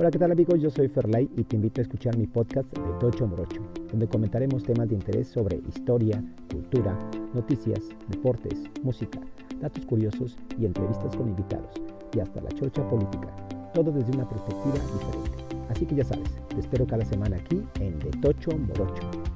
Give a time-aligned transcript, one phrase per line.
[0.00, 0.60] Hola, ¿qué tal amigos?
[0.60, 3.60] Yo soy Ferlay y te invito a escuchar mi podcast de Tocho Morocho,
[3.90, 6.96] donde comentaremos temas de interés sobre historia, cultura,
[7.34, 9.18] noticias, deportes, música,
[9.60, 11.72] datos curiosos y entrevistas con invitados,
[12.14, 13.26] y hasta la chorcha política,
[13.74, 15.56] todo desde una perspectiva diferente.
[15.68, 19.27] Así que ya sabes, te espero cada semana aquí en De Tocho Morocho.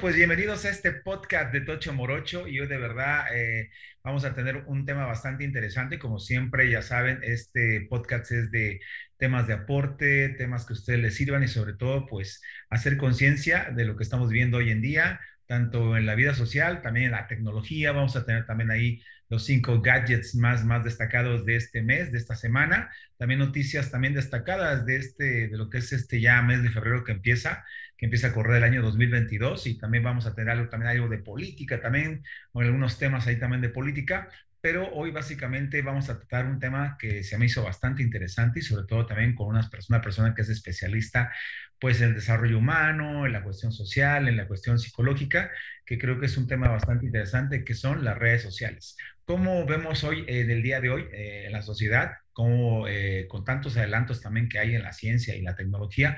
[0.00, 3.70] Pues bienvenidos a este podcast de Tocho Morocho y hoy de verdad eh,
[4.04, 5.98] vamos a tener un tema bastante interesante.
[5.98, 8.80] Como siempre, ya saben, este podcast es de
[9.16, 13.70] temas de aporte, temas que a ustedes les sirvan y sobre todo pues hacer conciencia
[13.74, 17.12] de lo que estamos viendo hoy en día, tanto en la vida social, también en
[17.12, 17.90] la tecnología.
[17.92, 22.18] Vamos a tener también ahí los cinco gadgets más, más destacados de este mes, de
[22.18, 22.90] esta semana.
[23.16, 27.04] También noticias también destacadas de, este, de lo que es este ya mes de febrero
[27.04, 27.64] que empieza,
[27.96, 31.08] que empieza a correr el año 2022 y también vamos a tener algo, también algo
[31.08, 34.28] de política también, o algunos temas ahí también de política,
[34.60, 38.62] pero hoy básicamente vamos a tratar un tema que se me hizo bastante interesante y
[38.62, 41.32] sobre todo también con una persona, una persona que es especialista
[41.78, 45.50] pues en el desarrollo humano, en la cuestión social, en la cuestión psicológica,
[45.84, 48.96] que creo que es un tema bastante interesante, que son las redes sociales.
[49.28, 53.44] ¿Cómo vemos hoy, en el día de hoy, eh, en la sociedad, cómo, eh, con
[53.44, 56.16] tantos adelantos también que hay en la ciencia y la tecnología,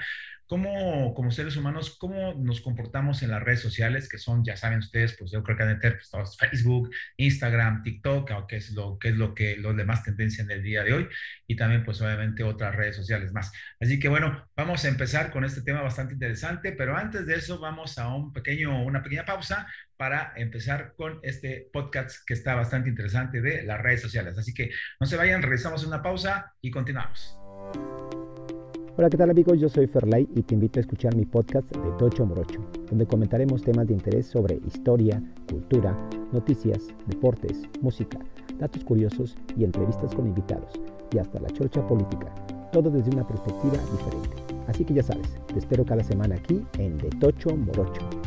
[0.51, 4.81] cómo como seres humanos, cómo nos comportamos en las redes sociales, que son, ya saben
[4.81, 8.99] ustedes, pues yo creo que han de tener pues, Facebook, Instagram, TikTok, que es lo
[8.99, 11.09] que es lo que lo de más tendencia en el día de hoy,
[11.47, 13.53] y también pues obviamente otras redes sociales más.
[13.81, 17.61] Así que bueno, vamos a empezar con este tema bastante interesante, pero antes de eso
[17.61, 22.89] vamos a un pequeño, una pequeña pausa para empezar con este podcast que está bastante
[22.89, 24.37] interesante de las redes sociales.
[24.37, 27.39] Así que no se vayan, regresamos una pausa y continuamos.
[29.01, 29.59] Hola, ¿qué tal amigos?
[29.59, 33.63] Yo soy Ferlay y te invito a escuchar mi podcast de Tocho Morocho, donde comentaremos
[33.63, 35.97] temas de interés sobre historia, cultura,
[36.33, 38.19] noticias, deportes, música,
[38.59, 40.79] datos curiosos y entrevistas con invitados,
[41.15, 42.27] y hasta la chorcha política,
[42.73, 44.37] todo desde una perspectiva diferente.
[44.67, 48.20] Así que ya sabes, te espero cada semana aquí en De Tocho Morocho.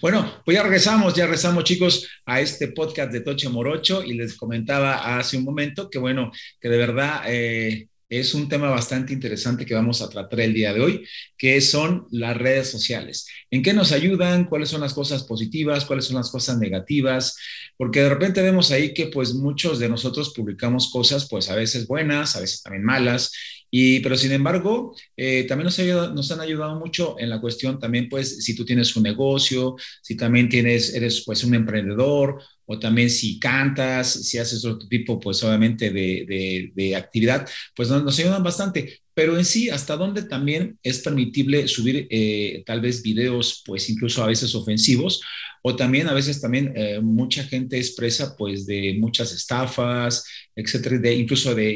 [0.00, 4.36] Bueno, pues ya regresamos, ya regresamos chicos a este podcast de Toche Morocho y les
[4.36, 6.30] comentaba hace un momento que bueno,
[6.60, 10.74] que de verdad eh, es un tema bastante interesante que vamos a tratar el día
[10.74, 11.06] de hoy,
[11.38, 13.26] que son las redes sociales.
[13.50, 14.44] ¿En qué nos ayudan?
[14.44, 15.84] ¿Cuáles son las cosas positivas?
[15.84, 17.36] ¿Cuáles son las cosas negativas?
[17.76, 21.86] Porque de repente vemos ahí que pues muchos de nosotros publicamos cosas pues a veces
[21.86, 23.32] buenas, a veces también malas,
[23.76, 27.80] y, pero sin embargo, eh, también nos, ayuda, nos, han ayudado mucho en la cuestión
[27.80, 32.78] también, pues, si tú tienes un negocio, si también tienes, eres pues un emprendedor, o
[32.78, 38.04] también si cantas, si haces otro tipo, pues obviamente de, de, de actividad, pues nos,
[38.04, 39.00] nos, ayudan bastante.
[39.14, 44.22] Pero en sí, hasta dónde también es permitible subir eh, tal vez videos, pues incluso
[44.22, 45.20] a veces ofensivos,
[45.62, 51.14] o también a veces también eh, mucha gente expresa pues de muchas estafas, etcétera, de,
[51.14, 51.70] incluso de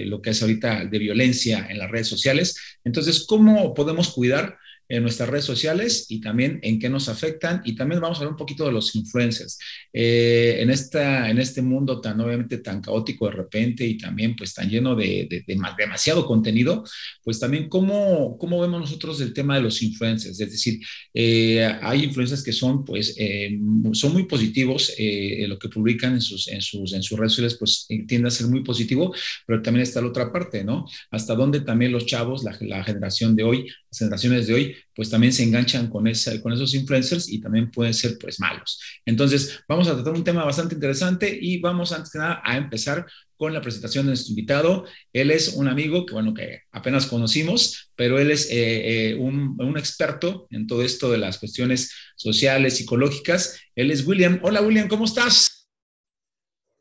[0.00, 2.56] eh, lo que es ahorita de violencia en las redes sociales.
[2.84, 4.56] Entonces, ¿cómo podemos cuidar
[4.88, 7.62] en nuestras redes sociales y también en qué nos afectan.
[7.64, 9.58] Y también vamos a hablar un poquito de los influencers.
[9.92, 14.54] Eh, en, esta, en este mundo tan obviamente tan caótico de repente y también pues
[14.54, 16.84] tan lleno de, de, de demasiado contenido,
[17.22, 20.40] pues también cómo, cómo vemos nosotros el tema de los influencers.
[20.40, 20.80] Es decir,
[21.14, 23.58] eh, hay influencers que son pues eh,
[23.92, 27.56] son muy positivos, eh, lo que publican en sus, en, sus, en sus redes sociales
[27.58, 29.14] pues tiende a ser muy positivo,
[29.46, 30.86] pero también está la otra parte, ¿no?
[31.10, 35.32] Hasta donde también los chavos, la, la generación de hoy, generaciones de hoy, pues también
[35.32, 38.80] se enganchan con, esa, con esos influencers y también pueden ser pues malos.
[39.04, 43.06] Entonces, vamos a tratar un tema bastante interesante y vamos antes que nada a empezar
[43.36, 44.84] con la presentación de nuestro invitado.
[45.12, 49.56] Él es un amigo que, bueno, que apenas conocimos, pero él es eh, eh, un,
[49.60, 53.60] un, experto en todo esto de las cuestiones sociales, psicológicas.
[53.76, 54.40] Él es William.
[54.42, 55.68] Hola, William, ¿cómo estás?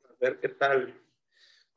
[0.04, 1.00] A ver, ¿qué tal?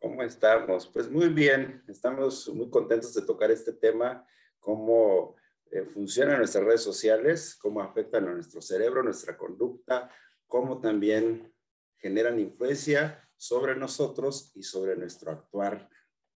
[0.00, 0.86] ¿Cómo estamos?
[0.86, 4.26] Pues muy bien, estamos muy contentos de tocar este tema,
[4.60, 5.34] cómo
[5.70, 10.10] eh, funcionan nuestras redes sociales, cómo afectan a nuestro cerebro, nuestra conducta,
[10.46, 11.52] cómo también
[11.96, 15.88] generan influencia sobre nosotros y sobre nuestro actuar.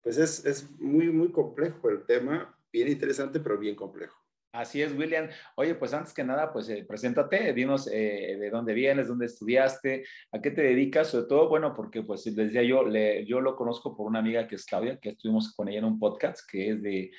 [0.01, 4.23] Pues es, es muy, muy complejo el tema, bien interesante, pero bien complejo.
[4.53, 5.29] Así es, William.
[5.55, 10.05] Oye, pues antes que nada, pues eh, preséntate, dinos eh, de dónde vienes, dónde estudiaste,
[10.31, 13.55] a qué te dedicas, sobre todo, bueno, porque pues les decía yo, le, yo lo
[13.55, 16.69] conozco por una amiga que es Claudia, que estuvimos con ella en un podcast que
[16.69, 17.11] es de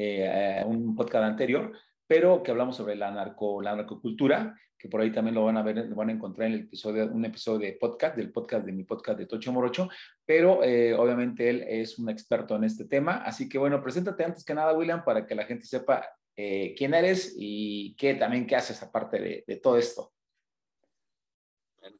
[0.00, 1.72] eh, un podcast anterior,
[2.06, 5.62] pero que hablamos sobre la, narco, la narcocultura, que por ahí también lo van a
[5.62, 8.72] ver, lo van a encontrar en el episodio, un episodio de podcast, del podcast de
[8.72, 9.88] mi podcast de Tocho Morocho,
[10.24, 14.44] pero eh, obviamente él es un experto en este tema, así que bueno, preséntate antes
[14.44, 18.54] que nada, William, para que la gente sepa eh, quién eres y qué también qué
[18.54, 20.12] haces aparte de, de todo esto.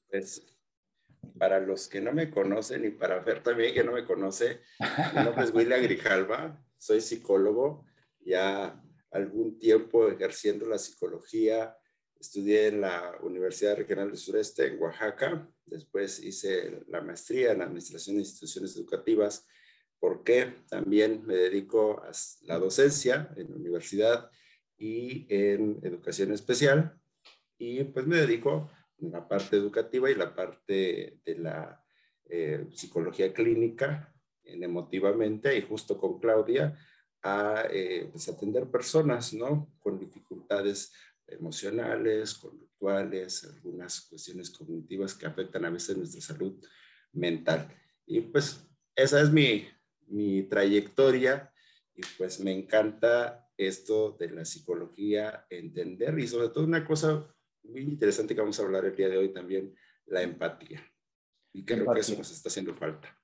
[0.08, 0.46] Pues
[1.36, 4.60] para los que no me conocen y para ver también que no me conoce,
[5.14, 7.84] mi nombre es William Grijalva, soy psicólogo,
[8.28, 8.80] ya
[9.10, 11.74] algún tiempo ejerciendo la psicología,
[12.20, 18.16] estudié en la Universidad Regional del Sureste en Oaxaca, después hice la maestría en Administración
[18.16, 19.46] de Instituciones Educativas,
[19.98, 22.10] porque también me dedico a
[22.42, 24.30] la docencia en la universidad
[24.76, 27.00] y en educación especial,
[27.56, 31.82] y pues me dedico la parte educativa y la parte de la
[32.26, 34.14] eh, psicología clínica
[34.44, 36.78] en emotivamente y justo con Claudia
[37.28, 39.72] a eh, pues, atender personas ¿no?
[39.80, 40.92] con dificultades
[41.26, 46.54] emocionales, conductuales, algunas cuestiones cognitivas que afectan a veces nuestra salud
[47.12, 47.68] mental.
[48.06, 48.66] Y pues
[48.96, 49.66] esa es mi,
[50.06, 51.52] mi trayectoria
[51.94, 57.26] y pues me encanta esto de la psicología, entender y sobre todo una cosa
[57.64, 59.74] muy interesante que vamos a hablar el día de hoy también,
[60.06, 60.82] la empatía.
[61.52, 63.18] Y creo que eso nos está haciendo falta.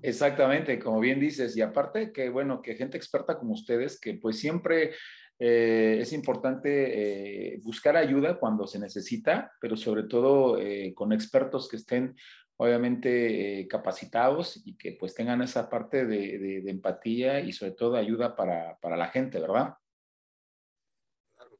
[0.00, 4.38] Exactamente, como bien dices, y aparte que, bueno, que gente experta como ustedes, que pues
[4.38, 4.92] siempre
[5.40, 11.68] eh, es importante eh, buscar ayuda cuando se necesita, pero sobre todo eh, con expertos
[11.68, 12.14] que estén
[12.60, 18.78] obviamente capacitados y que pues tengan esa parte de, empatía y sobre todo ayuda para,
[18.80, 19.74] para la gente, ¿verdad?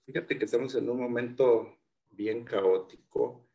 [0.07, 1.79] Fíjate que estamos en un momento
[2.11, 3.48] bien caótico,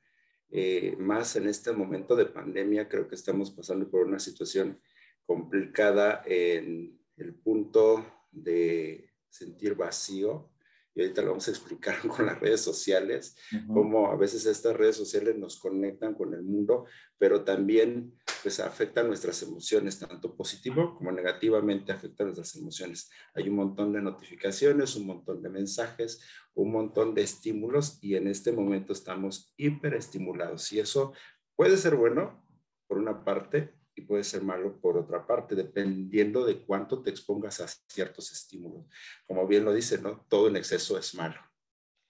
[0.55, 4.79] eh, más en este momento de pandemia, creo que estamos pasando por una situación
[5.25, 10.52] complicada en el punto de sentir vacío,
[10.95, 13.35] y ahorita lo vamos a explicar con las redes sociales,
[13.67, 16.85] cómo a veces estas redes sociales nos conectan con el mundo,
[17.17, 23.09] pero también pues afectan nuestras emociones, tanto positivo como negativamente afectan nuestras emociones.
[23.33, 26.21] Hay un montón de notificaciones, un montón de mensajes,
[26.53, 31.13] un montón de estímulos y en este momento estamos hiperestimulados y eso
[31.55, 32.45] puede ser bueno
[32.87, 37.59] por una parte, y puede ser malo por otra parte, dependiendo de cuánto te expongas
[37.61, 38.85] a ciertos estímulos.
[39.27, 40.25] Como bien lo dice, ¿no?
[40.27, 41.39] Todo en exceso es malo.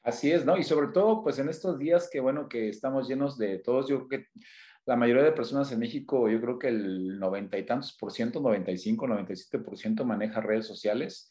[0.01, 0.57] Así es, ¿no?
[0.57, 4.07] Y sobre todo, pues en estos días que, bueno, que estamos llenos de todos, yo
[4.07, 4.27] creo que
[4.85, 8.41] la mayoría de personas en México, yo creo que el noventa y tantos por ciento,
[8.41, 11.29] 95, 97 por ciento maneja redes sociales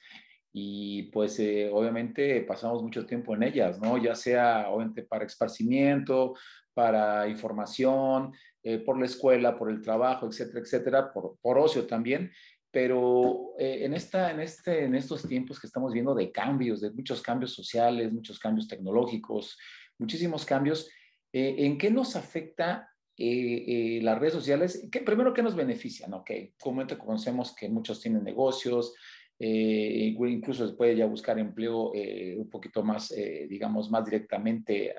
[0.54, 3.98] y pues eh, obviamente pasamos mucho tiempo en ellas, ¿no?
[3.98, 6.34] Ya sea obviamente para esparcimiento,
[6.72, 8.32] para información,
[8.64, 12.30] eh, por la escuela, por el trabajo, etcétera, etcétera, por, por ocio también.
[12.70, 16.90] Pero eh, en, esta, en, este, en estos tiempos que estamos viendo de cambios, de
[16.92, 19.58] muchos cambios sociales, muchos cambios tecnológicos,
[19.98, 20.88] muchísimos cambios,
[21.32, 24.88] eh, ¿en qué nos afecta las redes sociales?
[24.90, 26.08] ¿Qué, primero, ¿qué nos beneficia?
[26.24, 28.94] Que comúnmente conocemos que muchos tienen negocios,
[29.38, 34.94] eh, incluso se puede ya buscar empleo eh, un poquito más, eh, digamos, más directamente,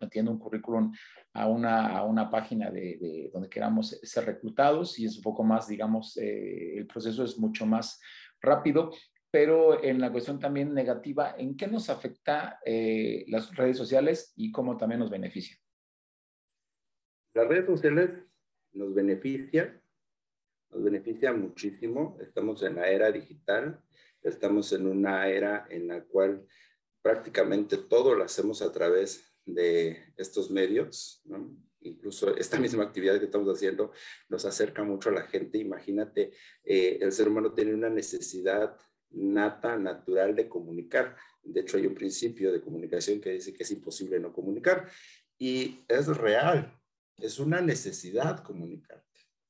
[0.00, 0.92] metiendo un currículum
[1.32, 5.68] a una, a una página de, donde queramos ser reclutados y es un poco más,
[5.68, 8.00] digamos, el proceso es mucho más
[8.40, 8.90] rápido,
[9.30, 12.58] pero en la cuestión también negativa, ¿en qué nos afecta
[13.26, 15.56] las redes sociales y cómo también nos beneficia?
[17.34, 18.10] Las redes sociales
[18.72, 19.80] nos benefician
[20.76, 22.18] nos beneficia muchísimo.
[22.20, 23.80] Estamos en la era digital,
[24.22, 26.46] estamos en una era en la cual
[27.02, 31.22] prácticamente todo lo hacemos a través de estos medios,
[31.80, 33.92] Incluso esta misma actividad que estamos haciendo
[34.28, 35.58] nos acerca mucho a la gente.
[35.58, 36.32] Imagínate,
[36.64, 38.76] eh, el ser humano tiene una necesidad
[39.10, 41.16] nata, natural de comunicar.
[41.44, 44.90] De hecho, hay un principio de comunicación que dice que es imposible no comunicar.
[45.38, 46.76] Y es real,
[47.18, 49.05] es una necesidad comunicar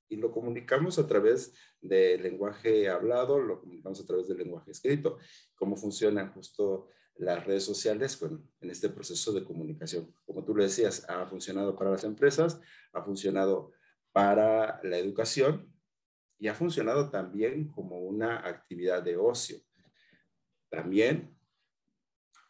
[0.09, 5.19] y lo comunicamos a través del lenguaje hablado, lo comunicamos a través del lenguaje escrito.
[5.55, 10.15] ¿Cómo funcionan justo las redes sociales en este proceso de comunicación?
[10.25, 12.61] Como tú lo decías, ha funcionado para las empresas,
[12.93, 13.73] ha funcionado
[14.13, 15.73] para la educación
[16.39, 19.59] y ha funcionado también como una actividad de ocio.
[20.69, 21.37] También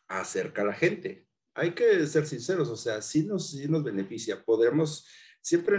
[0.09, 1.27] acerca a la gente.
[1.55, 4.45] Hay que ser sinceros, o sea, sí nos, sí nos beneficia.
[4.45, 5.07] Podemos,
[5.41, 5.79] siempre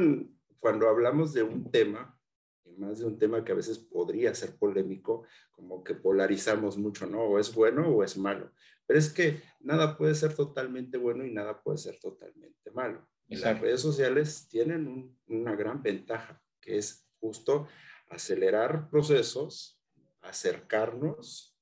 [0.60, 2.20] cuando hablamos de un tema,
[2.66, 7.08] y más de un tema que a veces podría ser polémico, como que polarizamos mucho,
[7.08, 7.24] ¿no?
[7.24, 8.52] O es bueno o es malo.
[8.86, 13.08] Pero es que nada puede ser totalmente bueno y nada puede ser totalmente malo.
[13.30, 17.68] Las redes sociales tienen una gran ventaja, que es justo
[18.10, 19.82] acelerar procesos,
[20.22, 21.58] acercarnos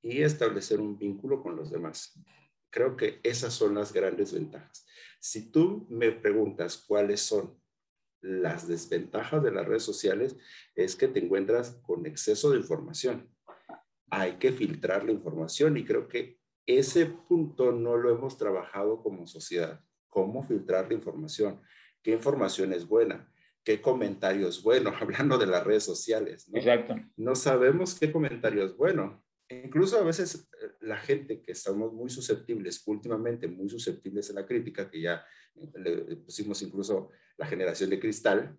[0.00, 2.18] y establecer un vínculo con los demás.
[2.70, 4.86] Creo que esas son las grandes ventajas.
[5.20, 7.61] Si tú me preguntas cuáles son
[8.22, 10.36] las desventajas de las redes sociales,
[10.74, 13.28] es que te encuentras con exceso de información.
[14.10, 19.26] Hay que filtrar la información y creo que ese punto no lo hemos trabajado como
[19.26, 19.84] sociedad.
[20.08, 21.60] ¿Cómo filtrar la información?
[22.02, 23.28] ¿Qué información es buena?
[23.64, 24.92] ¿Qué comentario es bueno?
[25.00, 26.48] Hablando de las redes sociales.
[26.48, 26.58] ¿no?
[26.58, 26.94] Exacto.
[27.16, 29.24] No sabemos qué comentario es bueno.
[29.48, 34.46] Incluso a veces eh, la gente que estamos muy susceptibles, últimamente muy susceptibles a la
[34.46, 38.56] crítica, que ya le pusimos incluso la generación de cristal,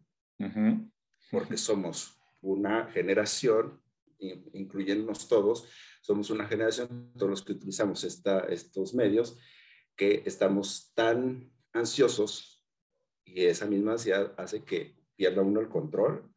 [1.31, 3.81] porque somos una generación,
[4.19, 5.67] incluyéndonos todos,
[6.01, 9.37] somos una generación, todos los que utilizamos esta, estos medios,
[9.95, 12.63] que estamos tan ansiosos
[13.25, 16.29] y esa misma ansiedad hace que pierda uno el control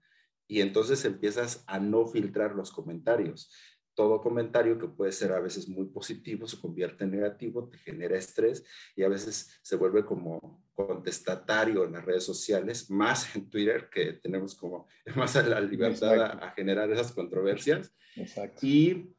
[0.47, 3.51] y entonces empiezas a no filtrar los comentarios
[3.97, 8.17] todo comentario que puede ser a veces muy positivo se convierte en negativo, te genera
[8.17, 8.63] estrés
[8.95, 14.13] y a veces se vuelve como contestatario en las redes sociales, más en Twitter, que
[14.13, 14.87] tenemos como
[15.17, 17.93] más a la libertad a, generar esas controversias.
[18.15, 18.65] Exacto.
[18.67, 19.17] Y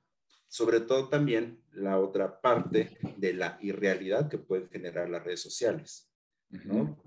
[0.47, 6.07] sobre todo también la otra parte de la irrealidad que pueden generar las redes sociales.
[6.49, 7.03] ¿no?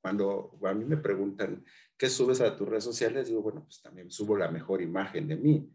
[0.00, 1.62] Cuando a mí me preguntan,
[1.98, 3.28] ¿qué subes a tus redes sociales?
[3.28, 5.70] Digo, bueno, pues también subo la mejor imagen de mí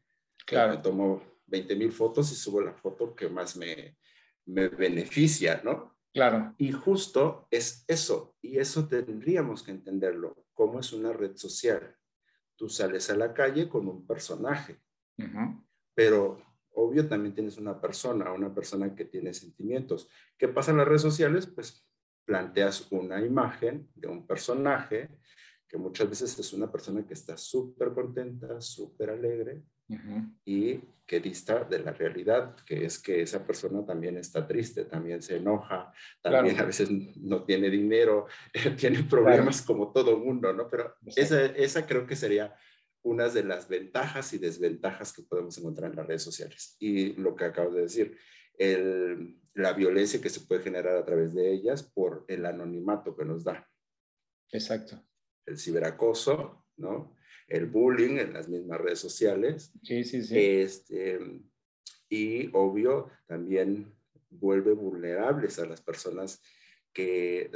[0.47, 0.75] Claro.
[0.75, 3.97] Me tomo 20 mil fotos y subo la foto que más me,
[4.45, 5.97] me beneficia, ¿no?
[6.13, 6.55] Claro.
[6.57, 11.95] Y justo es eso, y eso tendríamos que entenderlo, cómo es una red social.
[12.55, 14.81] Tú sales a la calle con un personaje,
[15.93, 20.09] pero obvio también tienes una persona, una persona que tiene sentimientos.
[20.37, 21.45] ¿Qué pasa en las redes sociales?
[21.45, 21.87] Pues
[22.25, 25.09] planteas una imagen de un personaje
[25.67, 29.63] que muchas veces es una persona que está súper contenta, súper alegre,
[30.45, 35.21] y que dista de la realidad, que es que esa persona también está triste, también
[35.21, 38.27] se enoja, también a veces no tiene dinero,
[38.77, 40.69] tiene problemas como todo mundo, ¿no?
[40.69, 42.53] Pero esa, esa creo que sería
[43.03, 46.75] una de las ventajas y desventajas que podemos encontrar en las redes sociales.
[46.79, 48.17] Y lo que acabo de decir,
[48.57, 53.23] el, la violencia que se puede generar a través de ellas por el anonimato que
[53.23, 53.65] nos da.
[54.51, 55.01] Exacto.
[55.45, 57.16] El ciberacoso, ¿no?
[57.47, 59.71] El bullying en las mismas redes sociales.
[59.83, 60.37] Sí, sí, sí.
[60.37, 61.19] Este,
[62.09, 63.93] y obvio, también
[64.29, 66.41] vuelve vulnerables a las personas
[66.93, 67.51] que eh,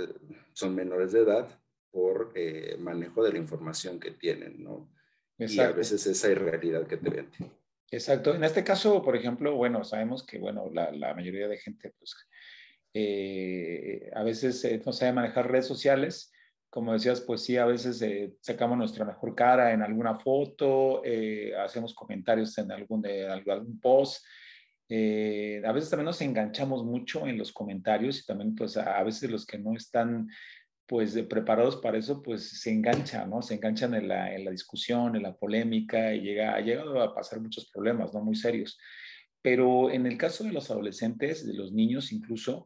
[0.53, 4.93] son menores de edad por eh, manejo de la información que tienen, ¿no?
[5.37, 7.51] Y a veces esa irrealidad que te venden.
[7.89, 8.35] Exacto.
[8.35, 12.15] En este caso, por ejemplo, bueno, sabemos que, bueno, la, la mayoría de gente, pues,
[12.93, 16.30] eh, a veces no sabe manejar redes sociales
[16.71, 21.53] como decías, pues sí, a veces eh, sacamos nuestra mejor cara en alguna foto, eh,
[21.53, 24.25] hacemos comentarios en algún, de, algún post.
[24.87, 29.29] Eh, a veces también nos enganchamos mucho en los comentarios y también pues a, veces
[29.29, 30.29] los que no están
[30.85, 33.41] pues preparados para eso pues se enganchan, ¿no?
[33.41, 37.13] Se enganchan en la, en la discusión, en la polémica y llega, ha llegado a
[37.13, 38.21] pasar muchos problemas, ¿no?
[38.21, 38.79] Muy serios.
[39.41, 42.65] Pero en el caso de los adolescentes, de los niños incluso,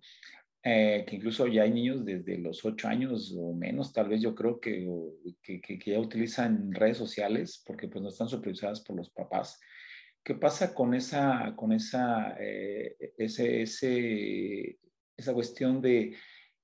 [0.68, 4.34] eh, que incluso ya hay niños desde los ocho años o menos, tal vez yo
[4.34, 4.90] creo que,
[5.44, 9.60] que, que, ya utilizan redes sociales porque pues no están supervisadas por los papás.
[10.24, 14.80] ¿Qué pasa con esa, con esa, eh, ese, ese,
[15.16, 16.16] esa cuestión de,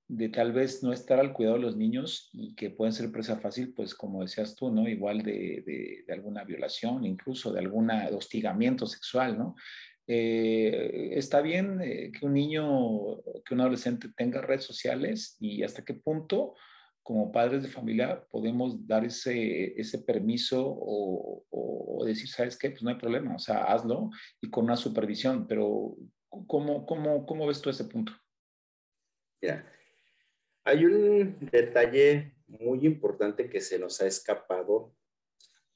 [0.08, 3.38] de tal vez no estar al cuidado de los niños y que pueden ser presa
[3.38, 4.90] fácil, pues como decías tú, ¿no?
[4.90, 9.56] Igual de, de, de alguna violación, incluso de algún hostigamiento sexual, ¿no?
[10.08, 15.86] Eh, está bien eh, que un niño, que un adolescente tenga redes sociales y hasta
[15.86, 16.56] qué punto
[17.04, 22.72] como padres de familia podemos dar ese, ese permiso o, decir, ¿sabes qué?
[22.72, 24.10] Pues no hay problema, o sea, hazlo
[24.42, 25.96] y con una supervisión, pero
[26.48, 28.12] ¿cómo, cómo, cómo ves tú ese punto?
[29.40, 29.72] Mira,
[30.66, 34.96] hay un detalle muy importante que se nos ha escapado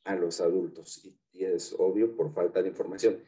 [0.03, 3.23] a los adultos y es obvio por falta de información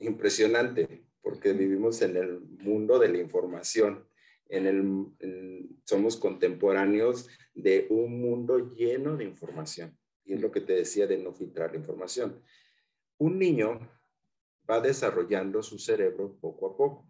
[0.00, 4.06] impresionante, porque vivimos en el mundo de la información.
[4.48, 9.96] En el, somos contemporáneos de un mundo lleno de información.
[10.24, 12.42] Y es lo que te decía de no filtrar la información.
[13.18, 13.80] Un niño
[14.68, 17.08] va desarrollando su cerebro poco a poco.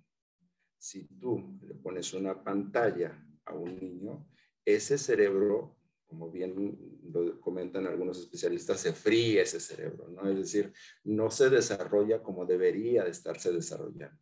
[0.79, 4.27] Si tú le pones una pantalla a un niño,
[4.65, 5.77] ese cerebro
[6.13, 6.79] como bien
[7.11, 10.29] lo comentan algunos especialistas, se fríe ese cerebro, ¿no?
[10.29, 10.71] Es decir,
[11.05, 14.21] no se desarrolla como debería de estarse desarrollando.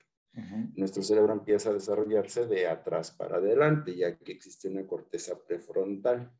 [0.76, 6.32] Nuestro cerebro empieza a desarrollarse de atrás para adelante, ya que existe una corteza prefrontal.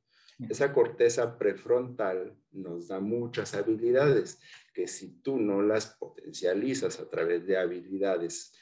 [0.48, 4.38] Esa corteza prefrontal nos da muchas habilidades
[4.72, 8.52] que si tú no las potencializas a través de habilidades,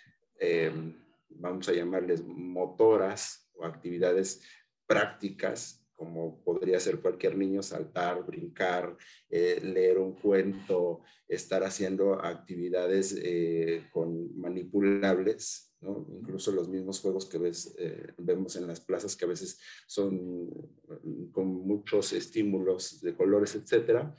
[0.40, 0.96] em,
[1.28, 4.42] vamos a llamarles motoras o actividades
[4.86, 8.96] prácticas, como podría ser cualquier niño, saltar, brincar,
[9.28, 16.06] eh, leer un cuento, estar haciendo actividades eh, con manipulables, ¿no?
[16.08, 20.46] incluso los mismos juegos que ves, eh, vemos en las plazas que a veces son
[20.46, 24.14] mm, con muchos estímulos de colores, etcétera.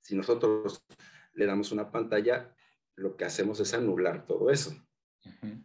[0.00, 0.84] Si nosotros
[1.34, 2.52] le damos una pantalla,
[2.96, 4.74] lo que hacemos es anular todo eso.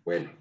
[0.03, 0.31] Bueno,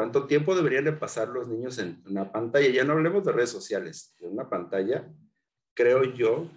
[0.00, 2.70] ¿Cuánto tiempo deberían de pasar los niños en una pantalla?
[2.70, 5.12] Ya no hablemos de redes sociales, en una pantalla,
[5.74, 6.50] creo yo,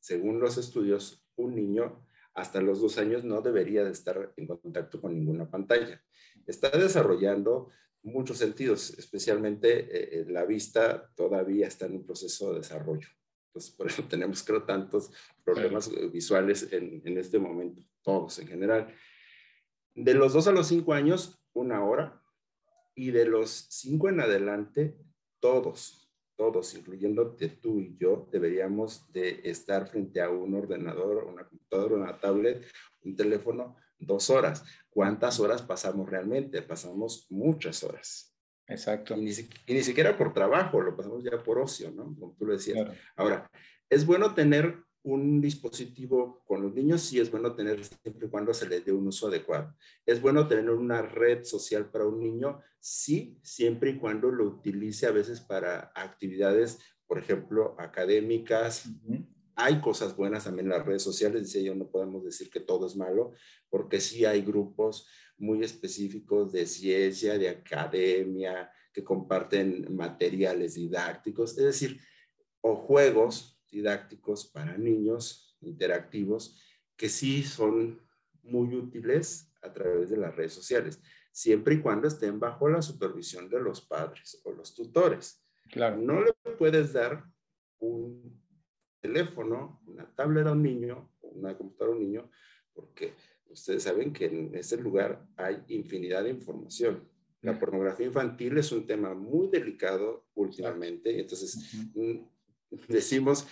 [0.00, 5.02] según los estudios, un niño hasta los dos años no debería de estar en contacto
[5.02, 6.02] con ninguna pantalla.
[6.46, 7.68] Está desarrollando
[8.02, 13.08] muchos sentidos, especialmente eh, la vista todavía está en un proceso de desarrollo.
[13.48, 15.10] Entonces, por eso tenemos, creo, tantos
[15.44, 18.94] problemas visuales en, en este momento, todos en general.
[19.94, 22.22] De los dos a los cinco años, una hora,
[22.96, 24.96] y de los cinco en adelante,
[25.38, 31.94] todos, todos, incluyéndote tú y yo, deberíamos de estar frente a un ordenador, una computadora,
[31.94, 32.66] una tablet,
[33.02, 34.64] un teléfono, dos horas.
[34.88, 36.62] ¿Cuántas horas pasamos realmente?
[36.62, 38.34] Pasamos muchas horas.
[38.66, 39.14] Exacto.
[39.14, 42.16] Y ni, siquiera por trabajo, lo pasamos ya por ocio, ¿no?
[42.18, 42.90] Como tú lo decías.
[43.14, 43.48] Ahora,
[43.88, 48.52] es bueno tener un dispositivo con los niños sí es bueno tener siempre y cuando
[48.52, 49.72] se les dé un uso adecuado.
[50.04, 55.06] Es bueno tener una red social para un niño, sí, siempre y cuando lo utilice
[55.06, 58.88] a veces para actividades, por ejemplo, académicas.
[59.54, 62.88] Hay cosas buenas también en las redes sociales, dice yo, no podemos decir que todo
[62.88, 63.32] es malo,
[63.70, 65.06] porque sí hay grupos
[65.38, 72.00] muy específicos de ciencia, de academia, que comparten materiales didácticos, es decir,
[72.60, 76.58] o juegos didácticos para niños interactivos
[76.96, 78.00] que sí son
[78.42, 83.50] muy útiles a través de las redes sociales, siempre y cuando estén bajo la supervisión
[83.50, 85.44] de los padres o los tutores.
[85.70, 85.96] Claro.
[85.98, 87.24] No le puedes dar
[87.78, 88.42] un
[89.00, 92.30] teléfono, una tablet a un niño, una computadora a un niño,
[92.72, 93.14] porque
[93.50, 97.06] ustedes saben que en ese lugar hay infinidad de información.
[97.42, 101.76] La pornografía infantil es un tema muy delicado últimamente, entonces
[102.88, 103.46] decimos,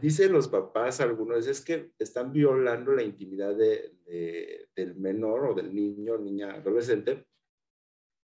[0.00, 5.74] dicen los papás algunos, es que están violando la intimidad de, del menor o del
[5.74, 7.26] niño, niña, adolescente,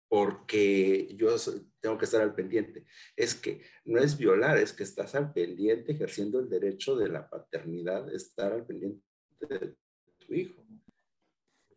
[0.08, 1.34] porque yo
[1.80, 2.86] tengo que estar al pendiente.
[3.16, 7.28] Es que no es violar, es que estás al pendiente ejerciendo el derecho de la
[7.28, 9.02] paternidad, estar al pendiente
[9.40, 9.76] de
[10.18, 10.64] tu hijo.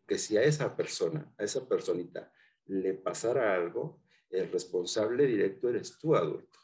[0.06, 2.32] Que si a esa persona, a esa personita,
[2.66, 6.58] le pasara algo, el responsable directo eres tú, adulto.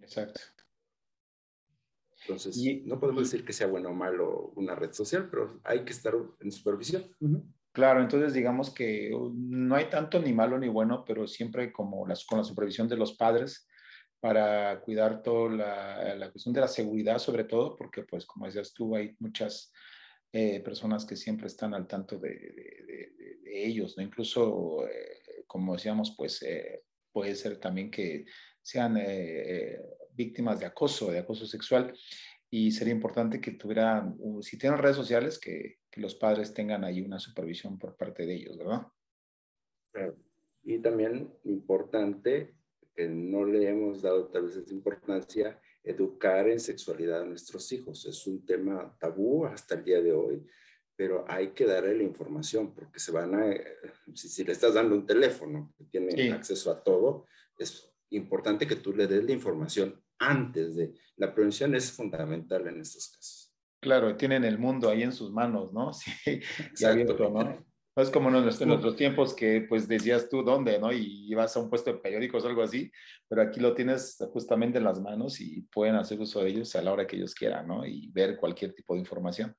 [0.00, 0.40] Exacto.
[2.28, 5.92] Entonces, no podemos decir que sea bueno o malo una red social, pero hay que
[5.92, 7.04] estar en supervisión.
[7.72, 12.06] Claro, entonces digamos que uh, no hay tanto ni malo ni bueno, pero siempre como
[12.06, 13.66] las, con la supervisión de los padres
[14.20, 18.74] para cuidar toda la, la, cuestión de la seguridad sobre todo, porque pues como decías
[18.74, 19.72] tú, hay muchas
[20.32, 23.12] eh, personas que siempre están al tanto de, de,
[23.42, 24.02] de, ellos, ¿no?
[24.02, 28.26] Incluso, eh, como decíamos, pues eh, puede ser también que
[28.60, 28.98] sean
[30.18, 31.94] víctimas de acoso, de acoso sexual.
[32.50, 37.00] Y sería importante que tuvieran, si tienen redes sociales, que, que los padres tengan ahí
[37.00, 38.86] una supervisión por parte de ellos, ¿verdad?
[40.64, 42.54] Y también importante,
[42.94, 48.04] que no le hemos dado tal vez esa importancia, educar en sexualidad a nuestros hijos.
[48.06, 50.44] Es un tema tabú hasta el día de hoy,
[50.96, 53.54] pero hay que darle la información porque se van a,
[54.14, 57.26] si, si le estás dando un teléfono que tiene acceso a todo,
[57.58, 60.94] es importante que tú le des la información antes de.
[61.16, 63.54] La prevención es fundamental en estos casos.
[63.80, 65.92] Claro, tienen el mundo ahí en sus manos, ¿no?
[66.24, 67.30] Sí, Exacto.
[67.30, 67.68] ¿no?
[67.98, 70.92] No es como en nuestros, tiempos que pues decías tú dónde, ¿no?
[70.92, 72.92] Y ibas a un puesto de periódicos o algo así,
[73.26, 76.82] pero aquí lo tienes justamente en las manos y pueden hacer uso de ellos a
[76.82, 77.84] la hora que ellos quieran, ¿no?
[77.84, 79.52] Y ver cualquier tipo de información.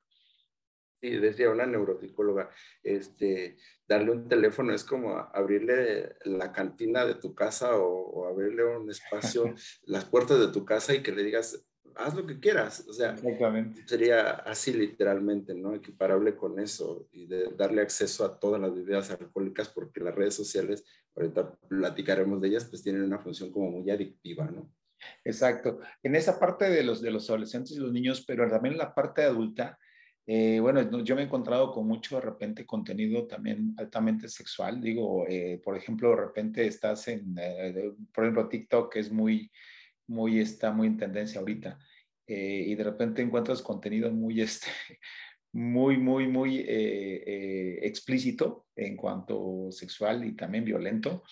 [1.01, 2.49] Sí, decía una neuropsicóloga,
[2.83, 3.57] este,
[3.87, 9.53] darle un teléfono es como abrirle la cantina de tu casa o, abrirle un espacio,
[9.83, 12.85] las puertas de tu casa y que le digas, haz lo que quieras.
[12.89, 13.15] O sea,
[13.85, 15.73] sería así literalmente, ¿no?
[15.73, 20.35] Equiparable con eso y de darle acceso a todas las bebidas alcohólicas porque las redes
[20.35, 20.83] sociales,
[21.15, 24.69] ahorita platicaremos de ellas, pues tienen una función como muy adictiva, ¿no?
[25.23, 25.79] Exacto.
[26.03, 28.93] En esa parte de los, de los adolescentes y los niños, pero también en la
[28.93, 29.79] parte adulta,
[30.31, 34.79] eh, bueno, yo me he encontrado con mucho de repente contenido también altamente sexual.
[34.79, 39.51] Digo, eh, por ejemplo, de repente estás en, eh, por ejemplo, TikTok es muy,
[40.05, 41.79] muy, está muy en tendencia ahorita.
[42.29, 44.67] Eh, y de repente encuentras contenido muy, este,
[45.51, 51.23] muy, muy, muy eh, eh, explícito en cuanto sexual y también violento.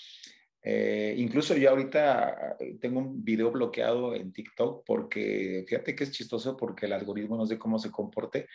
[1.18, 6.88] incluso yo ahorita tengo un video bloqueado en TikTok porque fíjate que es chistoso porque
[6.88, 8.48] el algoritmo no sé cómo se comporte,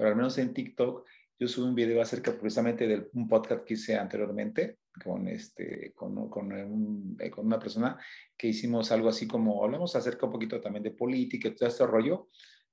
[0.00, 1.06] pero al menos en TikTok
[1.38, 6.30] yo subí un video acerca precisamente de un podcast que hice anteriormente con, este, con,
[6.30, 7.98] con, con, una persona
[8.34, 11.86] que hicimos algo así como, hablamos acerca un poquito también de política y todo este
[11.86, 12.30] rollo,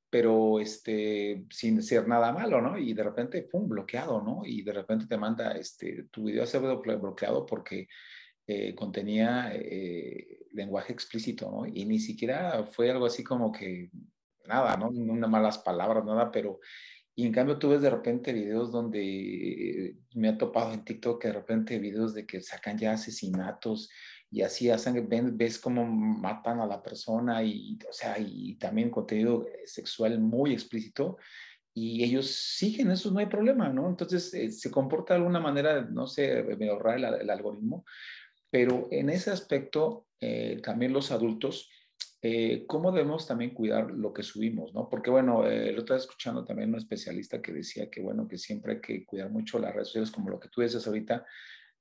[0.10, 2.78] pero este, sin ser nada malo, ¿no?
[2.78, 4.44] Y de repente, pum, bloqueado, ¿no?
[4.46, 7.90] Y de repente te manda, este, tu video se bloqueado porque
[8.48, 11.66] eh, contenía eh, lenguaje explícito, ¿no?
[11.66, 13.90] Y ni siquiera fue algo así como que
[14.46, 14.88] nada, ¿no?
[14.88, 16.60] Una malas palabras, nada, pero
[17.20, 21.30] y en cambio tú ves de repente videos donde me ha topado en TikTok que
[21.30, 23.90] de repente videos de que sacan ya asesinatos
[24.30, 29.48] y así hacen, ves cómo matan a la persona y, o sea, y también contenido
[29.66, 31.18] sexual muy explícito
[31.74, 33.90] y ellos siguen, eso no hay problema, ¿no?
[33.90, 37.84] Entonces eh, se comporta de alguna manera, no sé, me ahorra el, algoritmo,
[38.52, 41.68] pero en ese aspecto eh, también los adultos
[42.22, 44.90] eh, cómo debemos también cuidar lo que subimos, ¿no?
[44.90, 48.74] Porque, bueno, eh, lo estaba escuchando también un especialista que decía que, bueno, que siempre
[48.74, 51.26] hay que cuidar mucho las redes sociales, como lo que tú dices ahorita,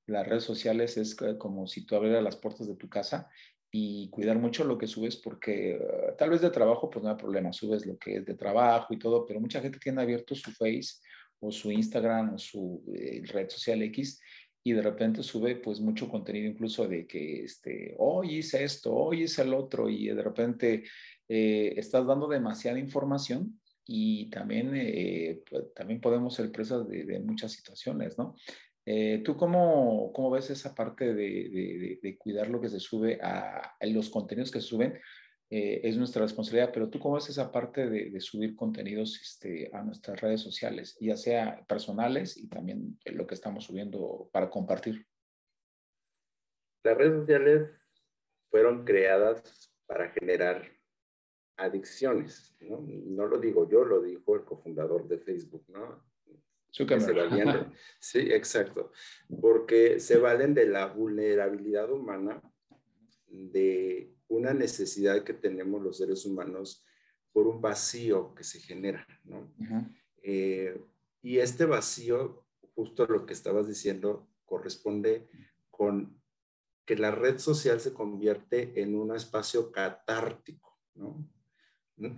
[0.07, 3.29] las redes sociales es como si tú abrieras las puertas de tu casa
[3.71, 5.81] y cuidar mucho lo que subes porque eh,
[6.17, 8.99] tal vez de trabajo pues no hay problema, subes lo que es de trabajo y
[8.99, 11.01] todo, pero mucha gente tiene abierto su Face
[11.41, 12.85] o su Instagram o su
[13.25, 14.21] red social X
[14.67, 19.23] y de repente sube pues mucho contenido incluso de que este, hoy hice esto, hoy
[19.23, 20.83] hice el otro y de repente
[21.29, 27.53] eh, estás dando demasiada información y también, eh, pues, también podemos ser presas de, muchas
[27.53, 28.35] situaciones, ¿no?
[28.85, 33.87] Eh, ¿Tú cómo, cómo, ves esa parte de, cuidar lo que se sube a, a
[33.87, 34.99] los contenidos que se suben?
[35.49, 39.83] Eh, es nuestra responsabilidad, pero tú cómo ves esa parte de, subir contenidos este, a
[39.83, 45.07] nuestras redes sociales, ya sea personales y también lo que estamos subiendo para compartir.
[46.83, 47.71] Las redes sociales
[48.51, 50.69] fueron creadas para generar
[51.57, 52.81] adicciones, ¿no?
[52.81, 56.05] No lo digo yo, lo dijo el cofundador de Facebook, ¿no?
[58.01, 58.93] sí, exacto,
[59.41, 62.43] porque se valen de la vulnerabilidad humana
[63.29, 66.85] de una necesidad que tenemos los seres humanos
[67.33, 69.53] por un vacío que se genera, ¿no?
[70.23, 70.81] Eh,
[71.23, 75.29] y este vacío, justo lo que estabas diciendo, corresponde
[75.71, 76.21] con
[76.85, 81.29] que la red social se convierte en un espacio catártico, ¿no?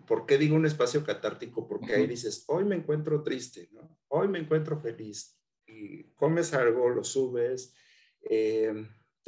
[0.07, 1.69] ¿Por qué digo un espacio catártico?
[1.69, 3.99] Porque ahí dices, hoy me encuentro triste, ¿no?
[4.09, 5.41] Hoy me encuentro feliz.
[5.67, 7.75] Y comes algo, lo subes,
[8.23, 8.73] eh,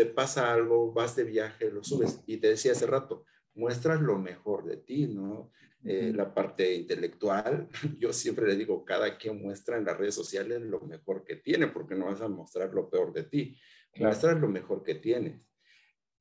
[0.01, 2.23] te pasa algo, vas de viaje, lo subes.
[2.27, 5.53] Y te decía hace rato, muestras lo mejor de ti, ¿no?
[5.85, 10.63] Eh, la parte intelectual, yo siempre le digo, cada quien muestra en las redes sociales
[10.63, 13.59] lo mejor que tiene, porque no vas a mostrar lo peor de ti.
[13.97, 15.43] Muestras lo mejor que tienes.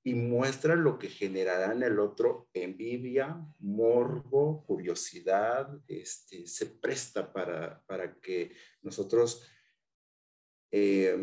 [0.03, 7.81] Y muestra lo que generará en el otro envidia, morbo, curiosidad, este, se presta para,
[7.85, 9.49] para que nosotros
[10.69, 11.17] eh,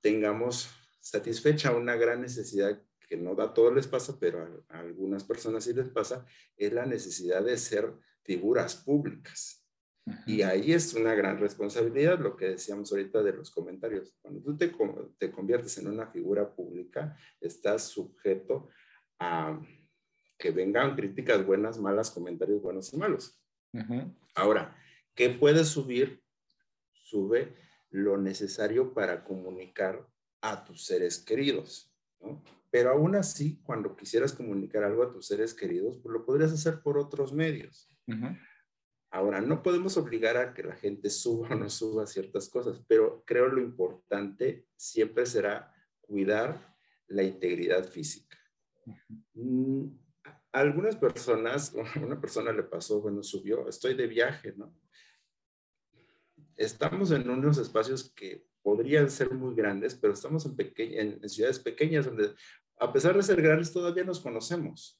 [0.00, 5.64] tengamos satisfecha una gran necesidad que no a todos les pasa, pero a, algunas personas
[5.64, 6.24] sí les pasa,
[6.56, 9.66] es la necesidad de ser figuras públicas.
[10.26, 14.16] Y ahí es una gran responsabilidad, lo que decíamos ahorita de los comentarios.
[14.22, 14.72] Cuando tú te,
[15.18, 18.68] te conviertes en una figura pública, estás sujeto
[19.18, 19.60] a
[20.38, 23.40] que vengan críticas buenas, malas, comentarios buenos y malos.
[24.34, 24.76] Ahora,
[25.14, 26.22] ¿qué puedes subir?
[26.92, 27.54] Sube
[27.90, 30.08] lo necesario para comunicar
[30.40, 32.42] a tus seres queridos, ¿no?
[32.70, 36.82] Pero aún así, cuando quisieras comunicar algo a tus seres queridos, pues lo podrías hacer
[36.82, 37.90] por otros medios.
[39.10, 43.24] Ahora, no podemos obligar a que la gente suba o no suba ciertas cosas, pero
[43.26, 46.76] creo lo importante siempre será cuidar
[47.08, 48.38] la integridad física.
[49.34, 49.86] Mm,
[50.52, 54.72] algunas personas, una persona le pasó, bueno, subió, estoy de viaje, ¿no?
[56.56, 60.54] Estamos en unos espacios que podrían ser muy grandes, pero estamos en,
[61.22, 62.32] en, ciudades pequeñas donde,
[62.78, 64.98] a pesar de ser grandes, todavía nos conocemos.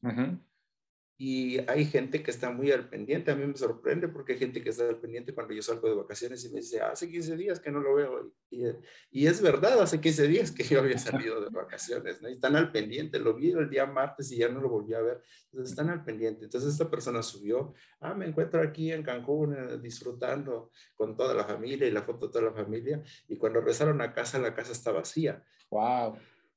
[1.23, 3.31] Y hay gente que está muy al pendiente.
[3.31, 5.95] A mí me sorprende porque hay gente que está al pendiente cuando yo salgo de
[5.95, 8.33] vacaciones y me dice, hace 15 días que no lo veo.
[8.49, 8.65] Y,
[9.11, 12.31] y es verdad, hace 15 días que yo había salido de vacaciones, ¿no?
[12.31, 13.19] Y están al pendiente.
[13.19, 15.23] Lo vi el día martes y ya no lo volví a ver.
[15.53, 16.47] Entonces están al pendiente.
[16.47, 21.45] Entonces esta persona subió, ah, me encuentro aquí en Cancún eh, disfrutando con toda la
[21.45, 23.03] familia y la foto de toda la familia.
[23.29, 25.45] Y cuando regresaron a casa, la casa está vacía.
[25.69, 26.17] ¡Wow!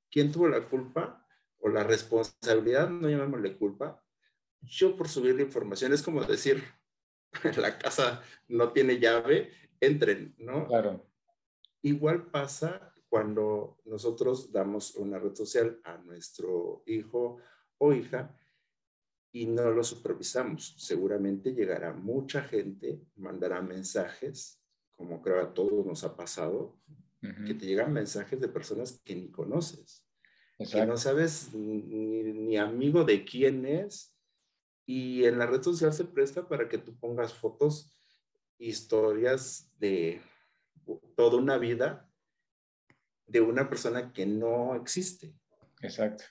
[0.09, 1.27] ¿Quién tuvo la culpa
[1.59, 2.89] o la responsabilidad?
[2.89, 3.99] No llamémosle culpa
[4.63, 6.63] yo por subir la información es como decir,
[7.57, 10.67] la casa no tiene llave, entren, ¿no?
[10.67, 11.05] Claro.
[11.81, 17.37] Igual pasa cuando nosotros damos una red social a nuestro hijo
[17.77, 18.35] o hija
[19.31, 20.75] y no lo supervisamos.
[20.77, 24.61] Seguramente llegará mucha gente, mandará mensajes,
[24.95, 26.79] como creo a todos nos ha pasado,
[27.45, 30.05] que te llegan mensajes de personas que ni conoces,
[30.71, 34.12] que no sabes ni, ni, amigo de quién es,
[34.85, 37.93] y en la red social se presta para que tú pongas fotos,
[38.57, 40.21] historias de
[41.15, 42.09] toda una vida
[43.25, 45.33] de una persona que no existe.
[45.81, 46.23] Exacto.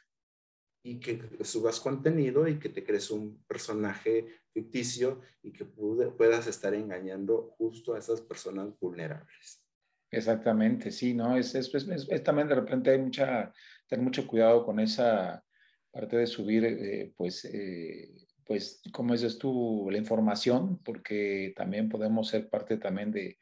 [0.84, 6.74] Y que subas contenido y que te crees un personaje ficticio y que puedas estar
[6.74, 9.62] engañando justo a esas personas vulnerables.
[10.10, 11.36] Exactamente, sí, ¿no?
[11.36, 13.52] Es, es, es, también de repente hay mucha,
[13.86, 15.42] tener mucho cuidado con esa
[15.90, 22.28] parte de subir, eh, pues, eh, pues, como dices tú, la información, porque también podemos
[22.28, 23.38] ser parte también de,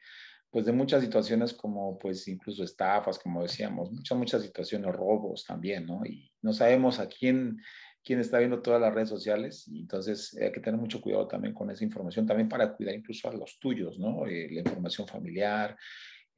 [0.49, 5.85] pues, de muchas situaciones como, pues, incluso estafas, como decíamos, muchas, muchas situaciones, robos también,
[5.85, 6.05] ¿no?
[6.05, 7.61] Y no sabemos a quién,
[8.03, 11.69] quién está viendo todas las redes sociales, entonces hay que tener mucho cuidado también con
[11.71, 14.25] esa información, también para cuidar incluso a los tuyos, ¿no?
[14.27, 15.77] Eh, la información familiar,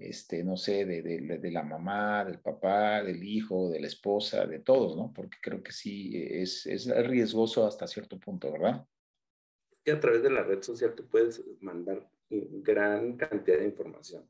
[0.09, 4.45] este, no sé, de, de, de, la mamá, del papá, del hijo, de la esposa,
[4.45, 5.11] de todos, ¿no?
[5.13, 8.85] Porque creo que sí es, es riesgoso hasta cierto punto, ¿verdad?
[9.83, 14.29] Que a través de la red social te puedes mandar gran cantidad de información.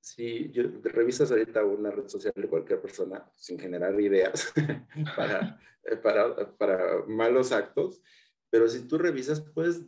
[0.00, 4.52] Si yo, revisas ahorita una red social de cualquier persona sin generar ideas
[5.16, 5.60] para,
[6.02, 8.02] para, para malos actos,
[8.50, 9.82] pero si tú revisas, puedes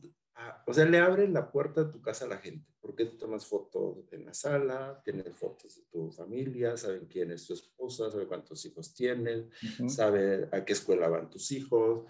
[0.66, 3.46] o sea, le abres la puerta de tu casa a la gente, porque tú tomas
[3.46, 8.28] fotos en la sala, tienes fotos de tu familia, saben quién es tu esposa, saben
[8.28, 9.46] cuántos hijos tienes,
[9.88, 12.06] saben a qué escuela van tus hijos,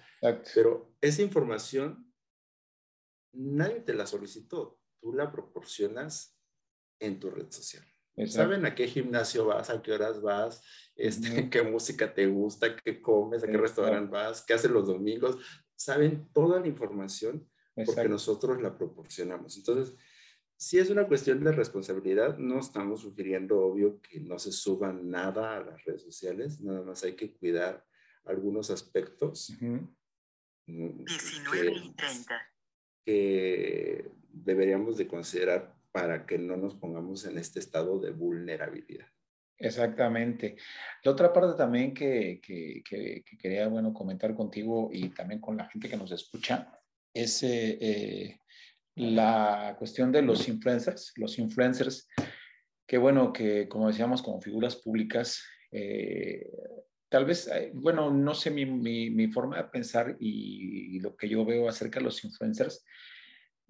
[0.54, 2.12] pero esa información
[3.32, 6.38] nadie te la solicitó, tú la proporcionas
[7.00, 7.84] en tu red social.
[8.26, 10.64] Saben a qué gimnasio vas, a qué horas vas,
[10.96, 15.38] este, qué música te gusta, qué comes, a qué restaurante vas, qué haces los domingos.
[15.76, 17.48] Saben toda la información
[17.84, 19.56] porque nosotros la proporcionamos.
[19.56, 19.94] Entonces,
[20.56, 25.56] si es una cuestión de responsabilidad, no estamos sugiriendo, obvio, que no se suba nada
[25.56, 27.86] a las redes sociales, nada más hay que cuidar
[28.24, 29.56] algunos aspectos.
[30.66, 32.52] 19 y 30.
[33.04, 39.06] Que deberíamos de considerar para que no nos pongamos en este estado de vulnerabilidad.
[39.56, 40.56] Exactamente.
[41.02, 45.68] La otra parte también que, que, que, quería, bueno, comentar contigo y también con la
[45.68, 46.77] gente que nos escucha
[47.22, 48.40] es eh, eh,
[48.94, 51.12] la cuestión de los influencers.
[51.16, 52.08] Los influencers,
[52.86, 56.50] que bueno, que como decíamos, como figuras públicas, eh,
[57.08, 61.68] tal vez, bueno, no sé mi, mi, forma de pensar y, lo que yo veo
[61.68, 62.84] acerca de los influencers,